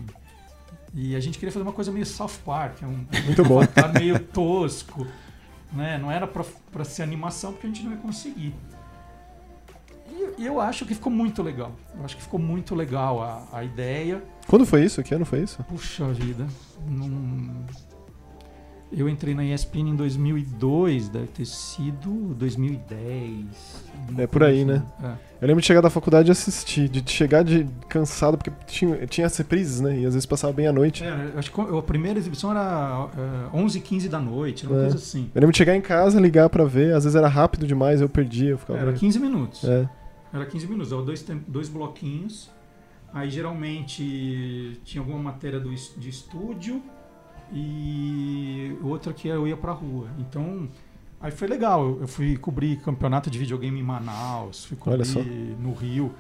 [0.95, 3.61] E a gente queria fazer uma coisa meio South Park, um, Muito bom.
[3.61, 5.07] Um meio tosco.
[5.73, 5.99] Né?
[5.99, 8.55] Não era para ser animação, porque a gente não ia conseguir.
[10.09, 11.73] E, e, eu acho que ficou muito legal.
[11.95, 14.23] Eu acho que ficou muito legal a, a ideia.
[14.47, 15.03] Quando foi isso?
[15.03, 15.63] Que ano foi isso?
[15.65, 16.47] Puxa vida.
[16.89, 17.67] Não,
[18.93, 23.47] eu entrei na ESPN em 2002, deve ter sido 2010.
[24.17, 24.85] É por aí, né?
[24.99, 25.07] Assim.
[25.07, 25.27] É.
[25.43, 29.27] Eu lembro de chegar da faculdade e assistir, de chegar de cansado, porque tinha, tinha
[29.27, 29.99] as reprises, né?
[29.99, 31.05] E às vezes passava bem à noite.
[31.05, 33.07] É, acho que a primeira exibição era
[33.53, 34.81] uh, 11 15 da noite, uma é.
[34.83, 35.31] coisa assim.
[35.35, 38.09] Eu lembro de chegar em casa, ligar para ver, às vezes era rápido demais, eu
[38.09, 38.79] perdia, eu ficava...
[38.79, 39.65] Era 15 minutos.
[39.65, 39.89] É.
[40.33, 42.51] Era 15 minutos, eram dois, dois bloquinhos.
[43.13, 46.83] Aí geralmente tinha alguma matéria do, de estúdio,
[47.53, 50.09] e outra que eu ia pra rua.
[50.19, 50.69] Então,
[51.21, 51.99] aí foi legal.
[52.01, 55.07] Eu fui cobrir campeonato de videogame em Manaus, fui cobrir
[55.61, 56.13] no Rio.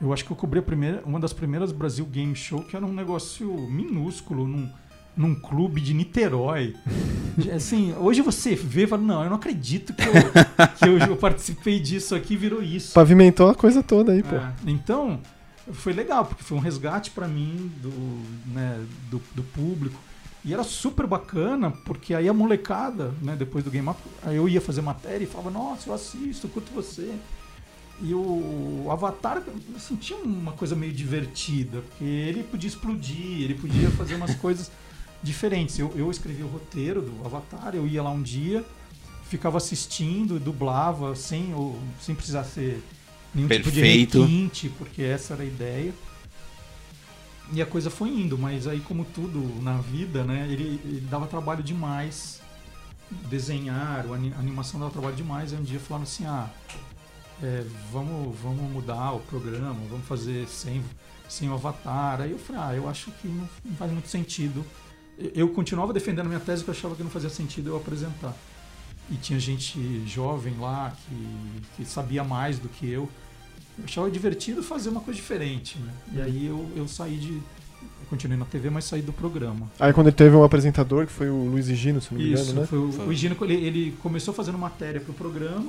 [0.00, 2.84] Eu acho que eu cobri a primeira, uma das primeiras Brasil Game Show, que era
[2.84, 4.68] um negócio minúsculo, num,
[5.16, 6.74] num clube de Niterói.
[7.54, 10.12] Assim, hoje você vê e fala, não, eu não acredito que eu,
[10.76, 12.92] que eu, eu participei disso aqui virou isso.
[12.92, 14.34] Pavimentou a coisa toda aí, pô.
[14.34, 15.20] É, então,
[15.72, 17.90] foi legal, porque foi um resgate para mim do,
[18.52, 19.98] né, do, do público.
[20.44, 24.46] E era super bacana, porque aí a molecada, né, depois do Game Up, aí eu
[24.46, 27.14] ia fazer matéria e falava, nossa, eu assisto, curto você.
[28.02, 33.90] E o Avatar, eu sentia uma coisa meio divertida, porque ele podia explodir, ele podia
[33.92, 34.70] fazer umas coisas
[35.22, 35.78] diferentes.
[35.78, 38.62] Eu, eu escrevi o roteiro do Avatar, eu ia lá um dia,
[39.28, 42.82] ficava assistindo, dublava, sem, ou, sem precisar ser
[43.34, 43.72] nenhum Perfeito.
[43.72, 45.94] tipo de requinte, porque essa era a ideia.
[47.52, 51.26] E a coisa foi indo, mas aí como tudo na vida, né, ele, ele dava
[51.26, 52.40] trabalho demais
[53.28, 55.52] desenhar, a animação dava trabalho demais.
[55.52, 56.48] Aí um dia falaram assim, ah,
[57.42, 60.82] é, vamos, vamos mudar o programa, vamos fazer sem,
[61.28, 62.20] sem o avatar.
[62.20, 64.64] Aí eu falei, ah, eu acho que não, não faz muito sentido.
[65.34, 68.34] Eu continuava defendendo a minha tese, porque eu achava que não fazia sentido eu apresentar.
[69.10, 73.08] E tinha gente jovem lá que, que sabia mais do que eu.
[73.78, 75.92] Eu achava divertido fazer uma coisa diferente, né?
[76.14, 77.32] E aí eu, eu saí de.
[77.32, 79.70] Eu continuei na TV, mas saí do programa.
[79.80, 82.52] Aí quando ele teve um apresentador, que foi o Luiz Higino, se não me engano,
[82.52, 82.66] né?
[82.66, 83.06] Foi o, foi.
[83.06, 85.66] o Higino, ele, ele começou fazendo matéria pro programa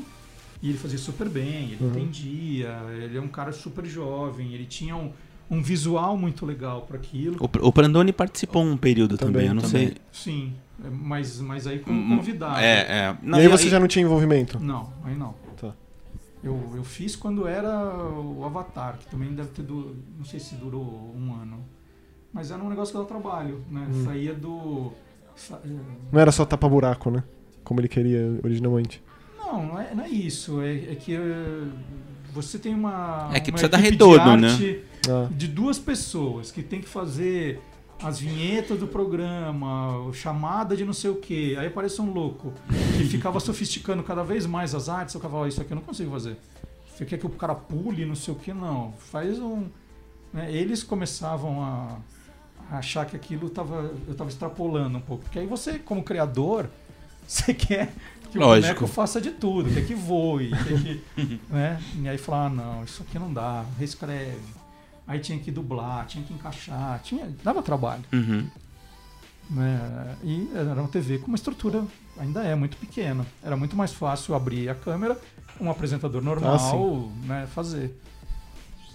[0.61, 1.89] e ele fazia super bem, ele uhum.
[1.89, 5.11] entendia, ele é um cara super jovem, ele tinha um,
[5.49, 7.37] um visual muito legal para aquilo.
[7.39, 9.87] O, o Prandoni participou um período também, também eu não também.
[9.87, 9.97] sei.
[10.11, 10.53] Sim,
[10.91, 12.59] mas, mas aí como hum, convidado.
[12.59, 13.17] É, é.
[13.21, 13.69] Não, e aí você aí...
[13.69, 14.59] já não tinha envolvimento?
[14.59, 15.35] Não, aí não.
[16.45, 19.63] Eu, eu fiz quando era o Avatar, que também deve ter.
[19.63, 19.95] Du...
[20.15, 21.65] Não sei se durou um ano.
[22.31, 23.87] Mas era um negócio que dava trabalho, né?
[23.89, 24.05] Hum.
[24.05, 24.91] Saía do.
[26.11, 27.23] Não era só tapa-buraco, né?
[27.63, 29.01] Como ele queria originalmente.
[29.39, 30.61] Não, não é, não é isso.
[30.61, 31.71] É, é que uh,
[32.31, 33.31] você tem uma.
[33.33, 34.49] É que uma precisa dar retorno, né?
[35.09, 35.27] Ah.
[35.31, 37.59] De duas pessoas que tem que fazer
[38.01, 41.55] as vinhetas do programa, chamada de não sei o que.
[41.57, 42.53] Aí aparece um louco
[42.97, 45.15] que ficava sofisticando cada vez mais as artes.
[45.15, 46.37] Eu ficava, isso aqui eu não consigo fazer.
[46.95, 48.53] Você quer que o cara pule, não sei o que?
[48.53, 48.93] Não.
[49.11, 49.65] Faz um.
[50.33, 50.51] Né?
[50.51, 51.97] Eles começavam a,
[52.71, 55.23] a achar que aquilo tava, eu estava extrapolando um pouco.
[55.23, 56.69] Porque aí você, como criador,
[57.27, 57.93] você quer
[58.31, 58.67] que Lógico.
[58.67, 61.41] o boneco faça de tudo, quer que voe, quer que.
[61.49, 61.81] né?
[62.01, 64.64] E aí falar, ah, não, isso aqui não dá, reescreve.
[65.07, 68.03] Aí tinha que dublar, tinha que encaixar, tinha, dava trabalho.
[68.11, 68.47] Uhum.
[69.49, 70.15] Né?
[70.23, 71.85] E era uma TV com uma estrutura,
[72.17, 73.25] ainda é muito pequena.
[73.43, 75.19] Era muito mais fácil abrir a câmera,
[75.61, 77.95] um apresentador normal ah, né, fazer.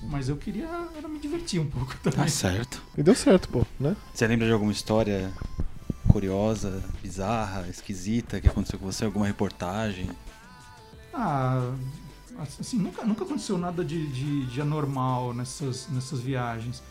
[0.03, 2.21] Mas eu queria era me divertir um pouco também.
[2.21, 2.83] Tá certo.
[2.97, 3.95] E deu certo, pô, né?
[4.13, 5.31] Você lembra de alguma história
[6.09, 9.05] curiosa, bizarra, esquisita que aconteceu com você?
[9.05, 10.11] Alguma reportagem?
[11.15, 11.73] Ah,
[12.43, 16.83] assim, nunca, nunca aconteceu nada de, de, de anormal nessas, nessas viagens.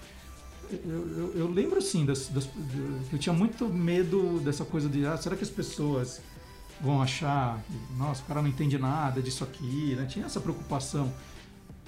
[0.72, 2.48] Eu, eu, eu lembro assim, das, das,
[3.12, 6.22] eu tinha muito medo dessa coisa de ah, será que as pessoas
[6.80, 7.62] vão achar,
[7.98, 10.06] nossa, o cara não entende nada disso aqui, né?
[10.06, 11.12] Tinha essa preocupação.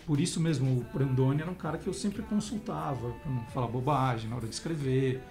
[0.06, 3.68] Por isso mesmo, o Brandoni era um cara que eu sempre consultava para não falar
[3.68, 5.22] bobagem na hora de escrever.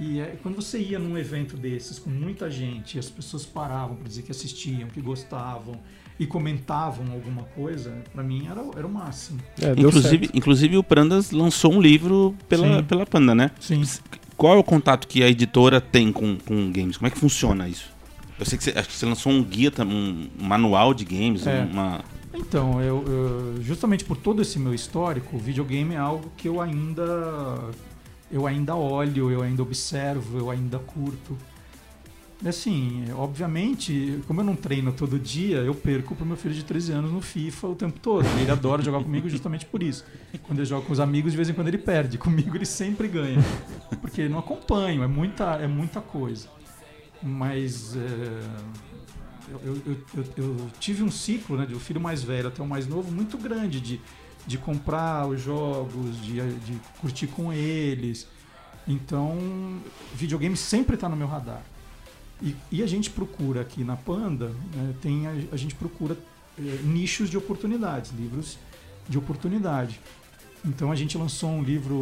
[0.00, 4.08] E é, quando você ia num evento desses com muita gente, as pessoas paravam para
[4.08, 5.78] dizer que assistiam, que gostavam
[6.18, 9.40] e comentavam alguma coisa, para mim era, era o máximo.
[9.60, 13.50] É, inclusive, inclusive o Prandas lançou um livro pela, pela Panda, né?
[13.58, 13.82] Sim.
[14.36, 16.96] Qual é o contato que a editora tem com, com games?
[16.96, 17.90] Como é que funciona isso?
[18.38, 21.62] Eu sei que você, acho que você lançou um guia, um manual de games, é.
[21.70, 22.00] uma...
[22.34, 26.60] Então, eu, eu, justamente por todo esse meu histórico, o videogame é algo que eu
[26.60, 27.70] ainda
[28.32, 31.36] eu ainda olho, eu ainda observo, eu ainda curto.
[32.44, 36.92] Assim, obviamente, como eu não treino todo dia, eu perco pro meu filho de 13
[36.92, 38.26] anos no FIFA o tempo todo.
[38.40, 40.04] Ele adora jogar comigo justamente por isso.
[40.42, 42.18] Quando eu jogo com os amigos, de vez em quando ele perde.
[42.18, 43.38] Comigo ele sempre ganha.
[44.00, 46.48] Porque não acompanho, é muita, é muita coisa.
[47.22, 48.00] Mas é,
[49.52, 52.66] eu, eu, eu, eu, tive um ciclo, né, de o filho mais velho até o
[52.66, 54.00] mais novo, muito grande de
[54.46, 58.26] de comprar os jogos, de, de curtir com eles.
[58.86, 59.80] Então,
[60.14, 61.62] videogame sempre está no meu radar.
[62.42, 66.16] E, e, a gente procura aqui na Panda, né, tem a, a, gente procura
[66.58, 68.58] é, nichos de oportunidades, livros
[69.08, 70.00] de oportunidade.
[70.64, 71.94] Então a gente lançou um livro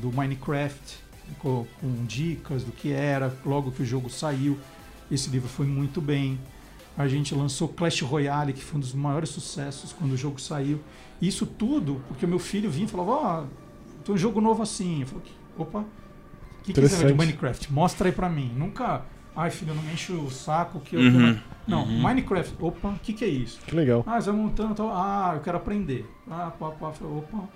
[0.00, 0.98] do Minecraft
[1.38, 4.58] com, com dicas do que era, logo que o jogo saiu.
[5.10, 6.38] Esse livro foi muito bem.
[6.96, 10.80] A gente lançou Clash Royale, que foi um dos maiores sucessos quando o jogo saiu.
[11.20, 14.62] Isso tudo porque o meu filho vinha e falava: Ó, oh, tem um jogo novo
[14.62, 15.00] assim.
[15.00, 15.24] Eu falei:
[15.56, 17.72] opa, o que, que é de Minecraft?
[17.72, 18.52] Mostra aí pra mim.
[18.56, 19.04] Nunca.
[19.34, 21.00] Ai, filho, não me enche o saco que eu.
[21.00, 21.38] Uhum.
[21.66, 22.02] Não, uhum.
[22.02, 22.54] Minecraft.
[22.60, 23.60] Opa, o que, que é isso?
[23.66, 24.04] Que legal.
[24.06, 24.74] Ah, você vai montando.
[24.74, 24.90] Tal.
[24.90, 26.06] Ah, eu quero aprender.
[26.30, 26.88] Ah, pá, pá.
[26.88, 27.48] Opa.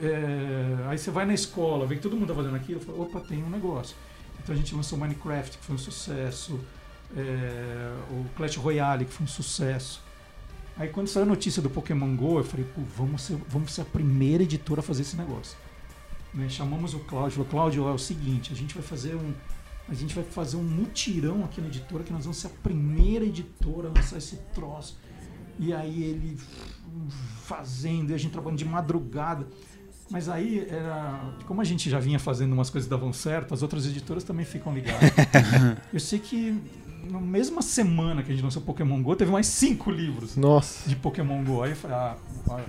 [0.00, 0.86] É...
[0.88, 2.80] aí você vai na escola, vê que todo mundo tá fazendo aquilo.
[2.80, 3.96] Fala, opa, tem um negócio.
[4.42, 6.58] Então a gente lançou Minecraft, que foi um sucesso
[7.16, 10.02] é, o Clash Royale, que foi um sucesso.
[10.76, 13.82] Aí quando saiu a notícia do Pokémon GO, eu falei, pô, vamos ser, vamos ser
[13.82, 15.56] a primeira editora a fazer esse negócio.
[16.32, 16.48] Né?
[16.48, 19.34] Chamamos o Cláudio, falou, Cláudio, é o seguinte, a gente vai fazer um.
[19.90, 23.24] A gente vai fazer um mutirão aqui na editora, que nós vamos ser a primeira
[23.24, 24.96] editora a lançar esse troço.
[25.58, 26.38] E aí ele
[27.42, 29.48] fazendo, e a gente trabalhando de madrugada.
[30.08, 33.62] Mas aí, era, como a gente já vinha fazendo umas coisas que davam certo, as
[33.62, 35.10] outras editoras também ficam ligadas.
[35.92, 36.56] eu sei que
[37.08, 40.88] na mesma semana que a gente lançou Pokémon GO, teve mais cinco livros Nossa.
[40.88, 41.62] de Pokémon GO.
[41.62, 42.16] Aí eu falei, ah,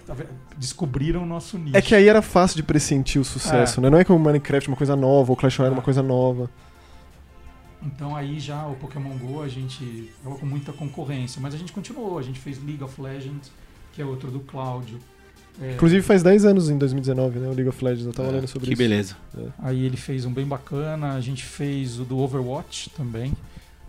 [0.06, 0.16] tá
[0.58, 1.78] descobriram o nosso nicho.
[1.78, 3.84] É que aí era fácil de pressentir o sucesso, é.
[3.84, 3.90] né?
[3.90, 5.78] Não é como Minecraft uma coisa nova, ou Clash Royale é.
[5.78, 6.50] uma coisa nova.
[7.84, 11.72] Então aí já o Pokémon GO a gente tava com muita concorrência, mas a gente
[11.72, 13.52] continuou, a gente fez League of Legends,
[13.92, 15.00] que é outro do Cláudio.
[15.60, 15.74] É...
[15.74, 17.48] Inclusive faz 10 anos em 2019, né?
[17.48, 18.82] O League of Legends, eu tava é, lendo sobre que isso.
[18.82, 19.18] Que beleza.
[19.38, 19.48] É.
[19.60, 23.34] Aí ele fez um bem bacana, a gente fez o do Overwatch também.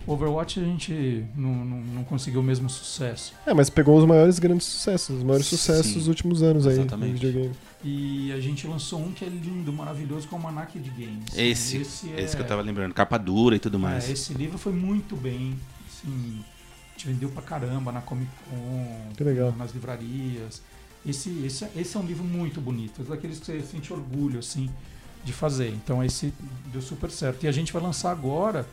[0.07, 3.35] Overwatch a gente não, não, não, conseguiu o mesmo sucesso.
[3.47, 7.13] É, mas pegou os maiores grandes sucessos, os maiores sucessos dos últimos anos aí Exatamente.
[7.13, 7.55] no videogame.
[7.85, 11.37] E a gente lançou um que é lindo, maravilhoso, com é o Manac de Games.
[11.37, 12.21] Esse, esse, é...
[12.21, 14.09] esse, que eu tava lembrando, capa dura e tudo mais.
[14.09, 15.59] É, esse livro foi muito bem,
[15.89, 16.45] assim,
[16.89, 20.63] a gente vendeu pra caramba na Comic Con, nas livrarias.
[21.05, 24.71] Esse, esse, esse é um livro muito bonito, é daqueles que você sente orgulho, assim,
[25.25, 25.71] de fazer.
[25.71, 26.33] Então esse
[26.67, 27.45] deu super certo.
[27.45, 28.65] E a gente vai lançar agora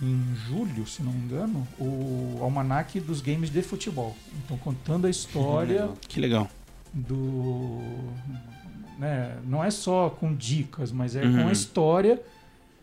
[0.00, 4.14] em julho, se não me engano, o almanac dos games de futebol.
[4.44, 5.88] Então contando a história.
[6.06, 6.50] Que legal.
[6.92, 7.80] Do.
[8.98, 11.42] Né, não é só com dicas, mas é uhum.
[11.42, 12.20] com a história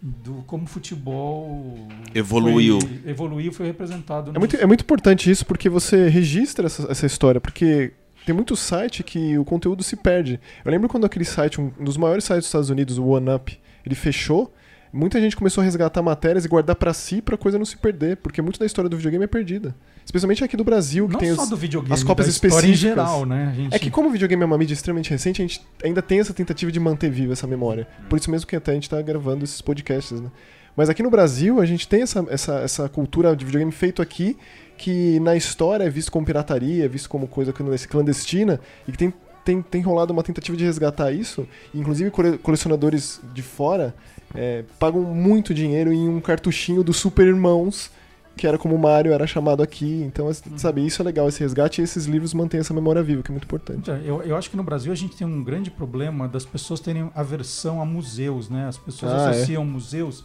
[0.01, 1.78] do como o futebol
[2.14, 2.80] evoluiu.
[2.80, 4.32] Foi, evoluiu foi representado.
[4.34, 7.93] É muito, é muito importante isso porque você registra essa, essa história, porque
[8.26, 10.39] tem muito site que o conteúdo se perde.
[10.64, 13.95] Eu lembro quando aquele site, um dos maiores sites dos Estados Unidos, o OneUp, ele
[13.95, 14.53] fechou
[14.92, 18.18] muita gente começou a resgatar matérias e guardar para si para coisa não se perder,
[18.18, 19.76] porque muito da história do videogame é perdida.
[20.06, 22.70] Especialmente aqui do Brasil, que não tem só os, do videogame, as cópias específicas.
[22.70, 23.54] em geral, né?
[23.56, 23.76] Gente...
[23.76, 26.34] É que como o videogame é uma mídia extremamente recente, a gente ainda tem essa
[26.34, 27.88] tentativa de manter viva essa memória.
[28.10, 30.32] Por isso mesmo que até a gente está gravando esses podcasts, né?
[30.76, 34.38] Mas aqui no Brasil, a gente tem essa, essa, essa cultura de videogame feito aqui,
[34.78, 39.14] que na história é visto como pirataria, é visto como coisa clandestina, e que tem
[39.44, 41.48] tem, tem rolado uma tentativa de resgatar isso.
[41.74, 42.12] Inclusive,
[42.44, 43.96] colecionadores de fora
[44.36, 47.92] é, pagam muito dinheiro em um cartuchinho do Super Irmãos,
[48.38, 50.04] que era como o Mario era chamado aqui.
[50.04, 50.58] Então, uhum.
[50.58, 53.34] sabe, isso é legal, esse resgate e esses livros mantêm essa memória viva, que é
[53.34, 53.90] muito importante.
[54.06, 57.12] Eu, eu acho que no Brasil a gente tem um grande problema das pessoas terem
[57.14, 58.68] aversão a museus, né?
[58.68, 59.30] As pessoas ah, é?
[59.30, 59.66] associam é?
[59.66, 60.24] museus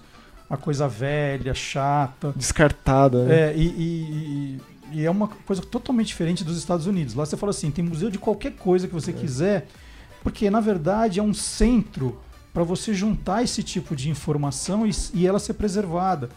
[0.48, 2.32] a coisa velha, chata.
[2.36, 3.24] Descartada.
[3.24, 3.34] Né?
[3.34, 4.60] É, e, e,
[4.92, 7.14] e, é uma coisa totalmente diferente dos Estados Unidos.
[7.14, 9.14] Lá você fala assim, tem museu de qualquer coisa que você é.
[9.14, 9.66] quiser,
[10.22, 12.20] porque na verdade é um centro
[12.54, 16.30] para você juntar esse tipo de informação e, e, ela ser preservada.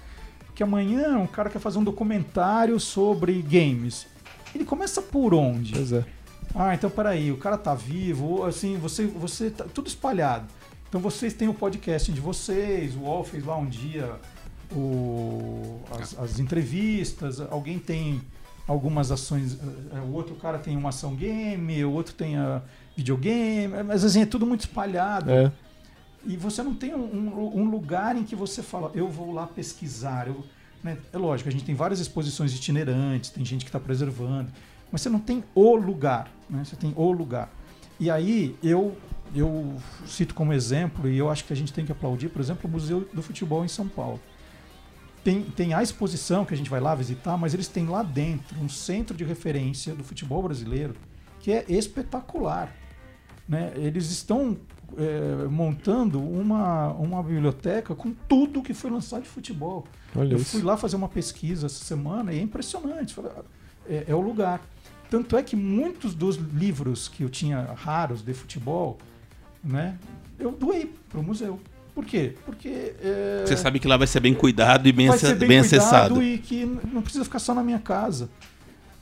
[0.48, 4.08] Porque amanhã um cara quer fazer um documentário sobre games.
[4.56, 5.74] Ele começa por onde?
[5.74, 6.04] Pois é.
[6.56, 10.48] Ah, então peraí, o cara tá vivo, assim, você, você tá tudo espalhado.
[10.90, 14.16] Então vocês têm o podcast de vocês, o UOL fez lá um dia
[14.76, 18.22] o, as, as entrevistas, alguém tem
[18.68, 19.58] algumas ações,
[19.94, 22.62] eh, o outro cara tem uma ação game, o outro tem a
[22.96, 25.30] videogame, mas assim, é tudo muito espalhado.
[25.30, 25.52] É.
[26.26, 30.28] E você não tem um, um, lugar em que você fala, eu vou lá pesquisar.
[30.28, 30.44] Eu,
[30.84, 30.98] né?
[31.14, 34.52] É lógico, a gente tem várias exposições itinerantes, tem gente que está preservando,
[34.92, 36.64] mas você não tem o lugar, né?
[36.64, 37.50] Você tem o lugar.
[38.00, 38.96] E aí eu
[39.36, 42.68] eu cito como exemplo e eu acho que a gente tem que aplaudir, por exemplo,
[42.68, 44.20] o Museu do Futebol em São Paulo.
[45.24, 48.58] Tem, tem a exposição que a gente vai lá visitar, mas eles têm lá dentro
[48.62, 50.96] um centro de referência do futebol brasileiro
[51.40, 52.74] que é espetacular.
[53.48, 53.74] Né?
[53.76, 54.58] Eles estão
[54.96, 59.86] é, montando uma, uma biblioteca com tudo que foi lançado de futebol.
[60.16, 60.52] Olha eu isso.
[60.52, 63.16] fui lá fazer uma pesquisa essa semana e é impressionante.
[63.88, 64.62] É, é, o lugar.
[65.10, 68.98] Tanto é que muitos dos livros que eu tinha raros de futebol,
[69.64, 69.98] né,
[70.38, 71.60] eu doei para o museu.
[71.96, 72.36] Por quê?
[72.46, 72.94] Porque.
[73.02, 75.60] É, Você sabe que lá vai ser bem cuidado e bem, vai ser bem, bem
[75.60, 76.22] acessado.
[76.22, 78.30] E que não precisa ficar só na minha casa.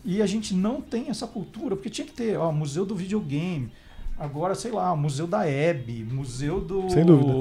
[0.04, 3.72] E a gente não tem essa cultura, porque tinha que ter, ó, museu do videogame.
[4.18, 7.34] Agora, sei lá, Museu da Hebe, Museu do, Sem dúvida.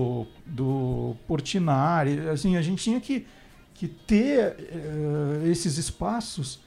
[0.44, 2.28] do Portinari.
[2.28, 3.26] Assim, a gente tinha que,
[3.72, 6.58] que ter uh, esses espaços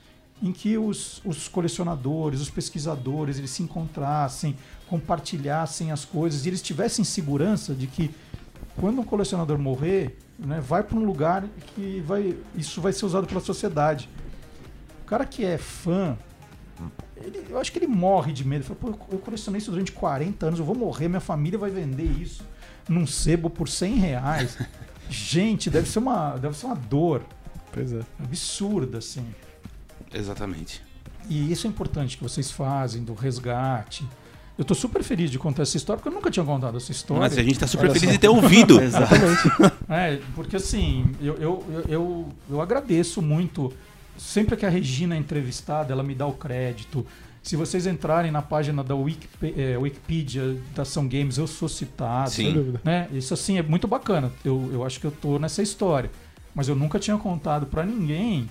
[0.41, 4.55] em que os, os colecionadores, os pesquisadores, eles se encontrassem,
[4.87, 8.13] compartilhassem as coisas e eles tivessem segurança de que
[8.79, 11.43] quando um colecionador morrer, né, vai para um lugar
[11.73, 14.07] que vai, isso vai ser usado pela sociedade.
[15.01, 16.17] O cara que é fã
[17.23, 18.61] ele, eu acho que ele morre de medo.
[18.61, 21.69] Ele fala, Pô, eu colecionei isso durante 40 anos, eu vou morrer, minha família vai
[21.69, 22.43] vender isso
[22.87, 24.57] num sebo por 100 reais.
[25.09, 27.23] Gente, deve ser uma, deve ser uma dor.
[27.71, 28.01] Pois é.
[28.19, 29.25] Absurda, assim.
[30.13, 30.81] Exatamente.
[31.29, 34.05] E isso é importante que vocês fazem, do resgate.
[34.57, 37.21] Eu tô super feliz de contar essa história, porque eu nunca tinha contado essa história.
[37.21, 38.13] Mas a gente tá super Olha feliz só.
[38.13, 38.81] de ter ouvido.
[38.81, 39.49] Exatamente.
[39.87, 43.71] É, porque assim, eu, eu, eu, eu agradeço muito
[44.17, 47.05] sempre que a Regina é entrevistada, ela me dá o crédito.
[47.41, 52.31] Se vocês entrarem na página da é, Wikipedia da Ação Games, eu sou citado.
[52.31, 52.77] Sim.
[52.83, 53.07] Né?
[53.11, 54.31] Isso assim é muito bacana.
[54.43, 56.09] Eu, eu acho que eu tô nessa história.
[56.53, 58.49] mas eu nunca tinha contado para ninguém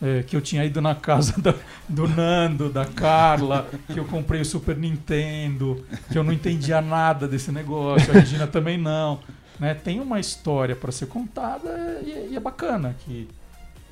[0.00, 1.54] é, que eu tinha ido na casa da,
[1.88, 7.26] do Nando, da Carla, que eu comprei o Super Nintendo, que eu não entendia nada
[7.26, 9.20] desse negócio, a Regina também não.
[9.58, 9.74] Né?
[9.74, 13.28] Tem uma história para ser contada e, e, é bacana que,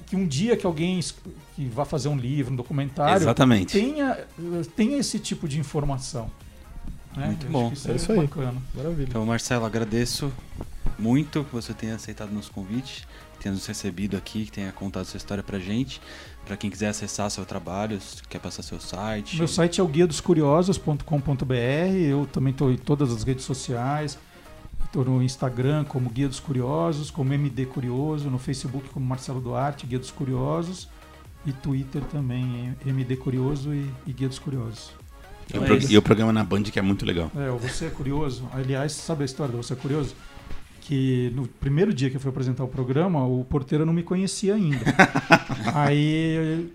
[0.07, 1.01] que um dia que alguém
[1.55, 3.79] que vá fazer um livro, um documentário, Exatamente.
[3.79, 4.19] Tenha,
[4.77, 6.31] tenha esse tipo de informação.
[7.17, 7.27] Né?
[7.27, 7.73] Muito bom.
[7.73, 8.19] Isso é, isso aí.
[8.19, 8.61] Bacana.
[8.75, 9.07] Maravilha.
[9.09, 10.33] Então, Marcelo, agradeço
[10.99, 13.07] muito que você tenha aceitado nosso convite
[13.45, 16.01] tenha nos recebido aqui, que tenha contado sua história pra gente.
[16.47, 17.99] Para quem quiser acessar seu trabalho,
[18.29, 19.37] quer passar seu site.
[19.37, 21.55] Meu site é o guia dos curiosos.com.br.
[22.09, 24.19] Eu também estou em todas as redes sociais.
[25.03, 29.99] No Instagram como Guia dos Curiosos, como MD Curioso, no Facebook como Marcelo Duarte, Guia
[29.99, 30.89] dos Curiosos,
[31.45, 34.93] e Twitter também, MD Curioso e, e Guia dos Curiosos.
[35.53, 37.31] E, o, e o programa na Band que é muito legal.
[37.37, 38.49] É, o Você é Curioso.
[38.53, 40.15] Aliás, sabe a história do Você é Curioso?
[40.85, 44.55] que no primeiro dia que eu fui apresentar o programa, o porteiro não me conhecia
[44.55, 44.85] ainda.
[45.75, 46.71] Aí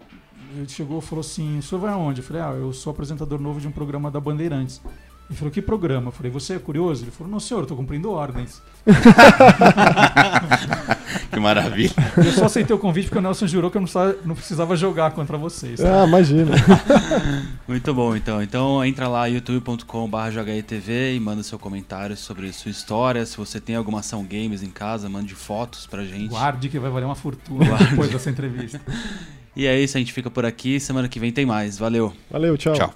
[0.57, 2.22] ele chegou e falou assim: o senhor vai aonde?
[2.22, 4.82] Eu falei: ah, eu sou apresentador novo de um programa da Bandeirantes.
[5.30, 6.08] Ele falou, que programa?
[6.08, 7.04] Eu falei, você é curioso?
[7.04, 8.64] Ele falou, não, senhor, eu tô cumprindo ordens.
[11.32, 11.94] que maravilha.
[12.18, 14.76] Eu só aceitei o convite porque o Nelson jurou que eu não precisava, não precisava
[14.76, 15.80] jogar contra vocês.
[15.82, 16.52] Ah, imagina.
[17.68, 18.42] Muito bom, então.
[18.42, 23.24] Então entra lá youtube.com.br JHETV e manda seu comentário sobre sua história.
[23.24, 26.30] Se você tem alguma ação games em casa, mande fotos pra gente.
[26.30, 27.86] Guarde que vai valer uma fortuna Guarde.
[27.92, 28.82] depois dessa entrevista.
[29.56, 30.80] E é isso, a gente fica por aqui.
[30.80, 31.78] Semana que vem tem mais.
[31.78, 32.12] Valeu.
[32.32, 32.74] Valeu, tchau.
[32.74, 32.94] Tchau.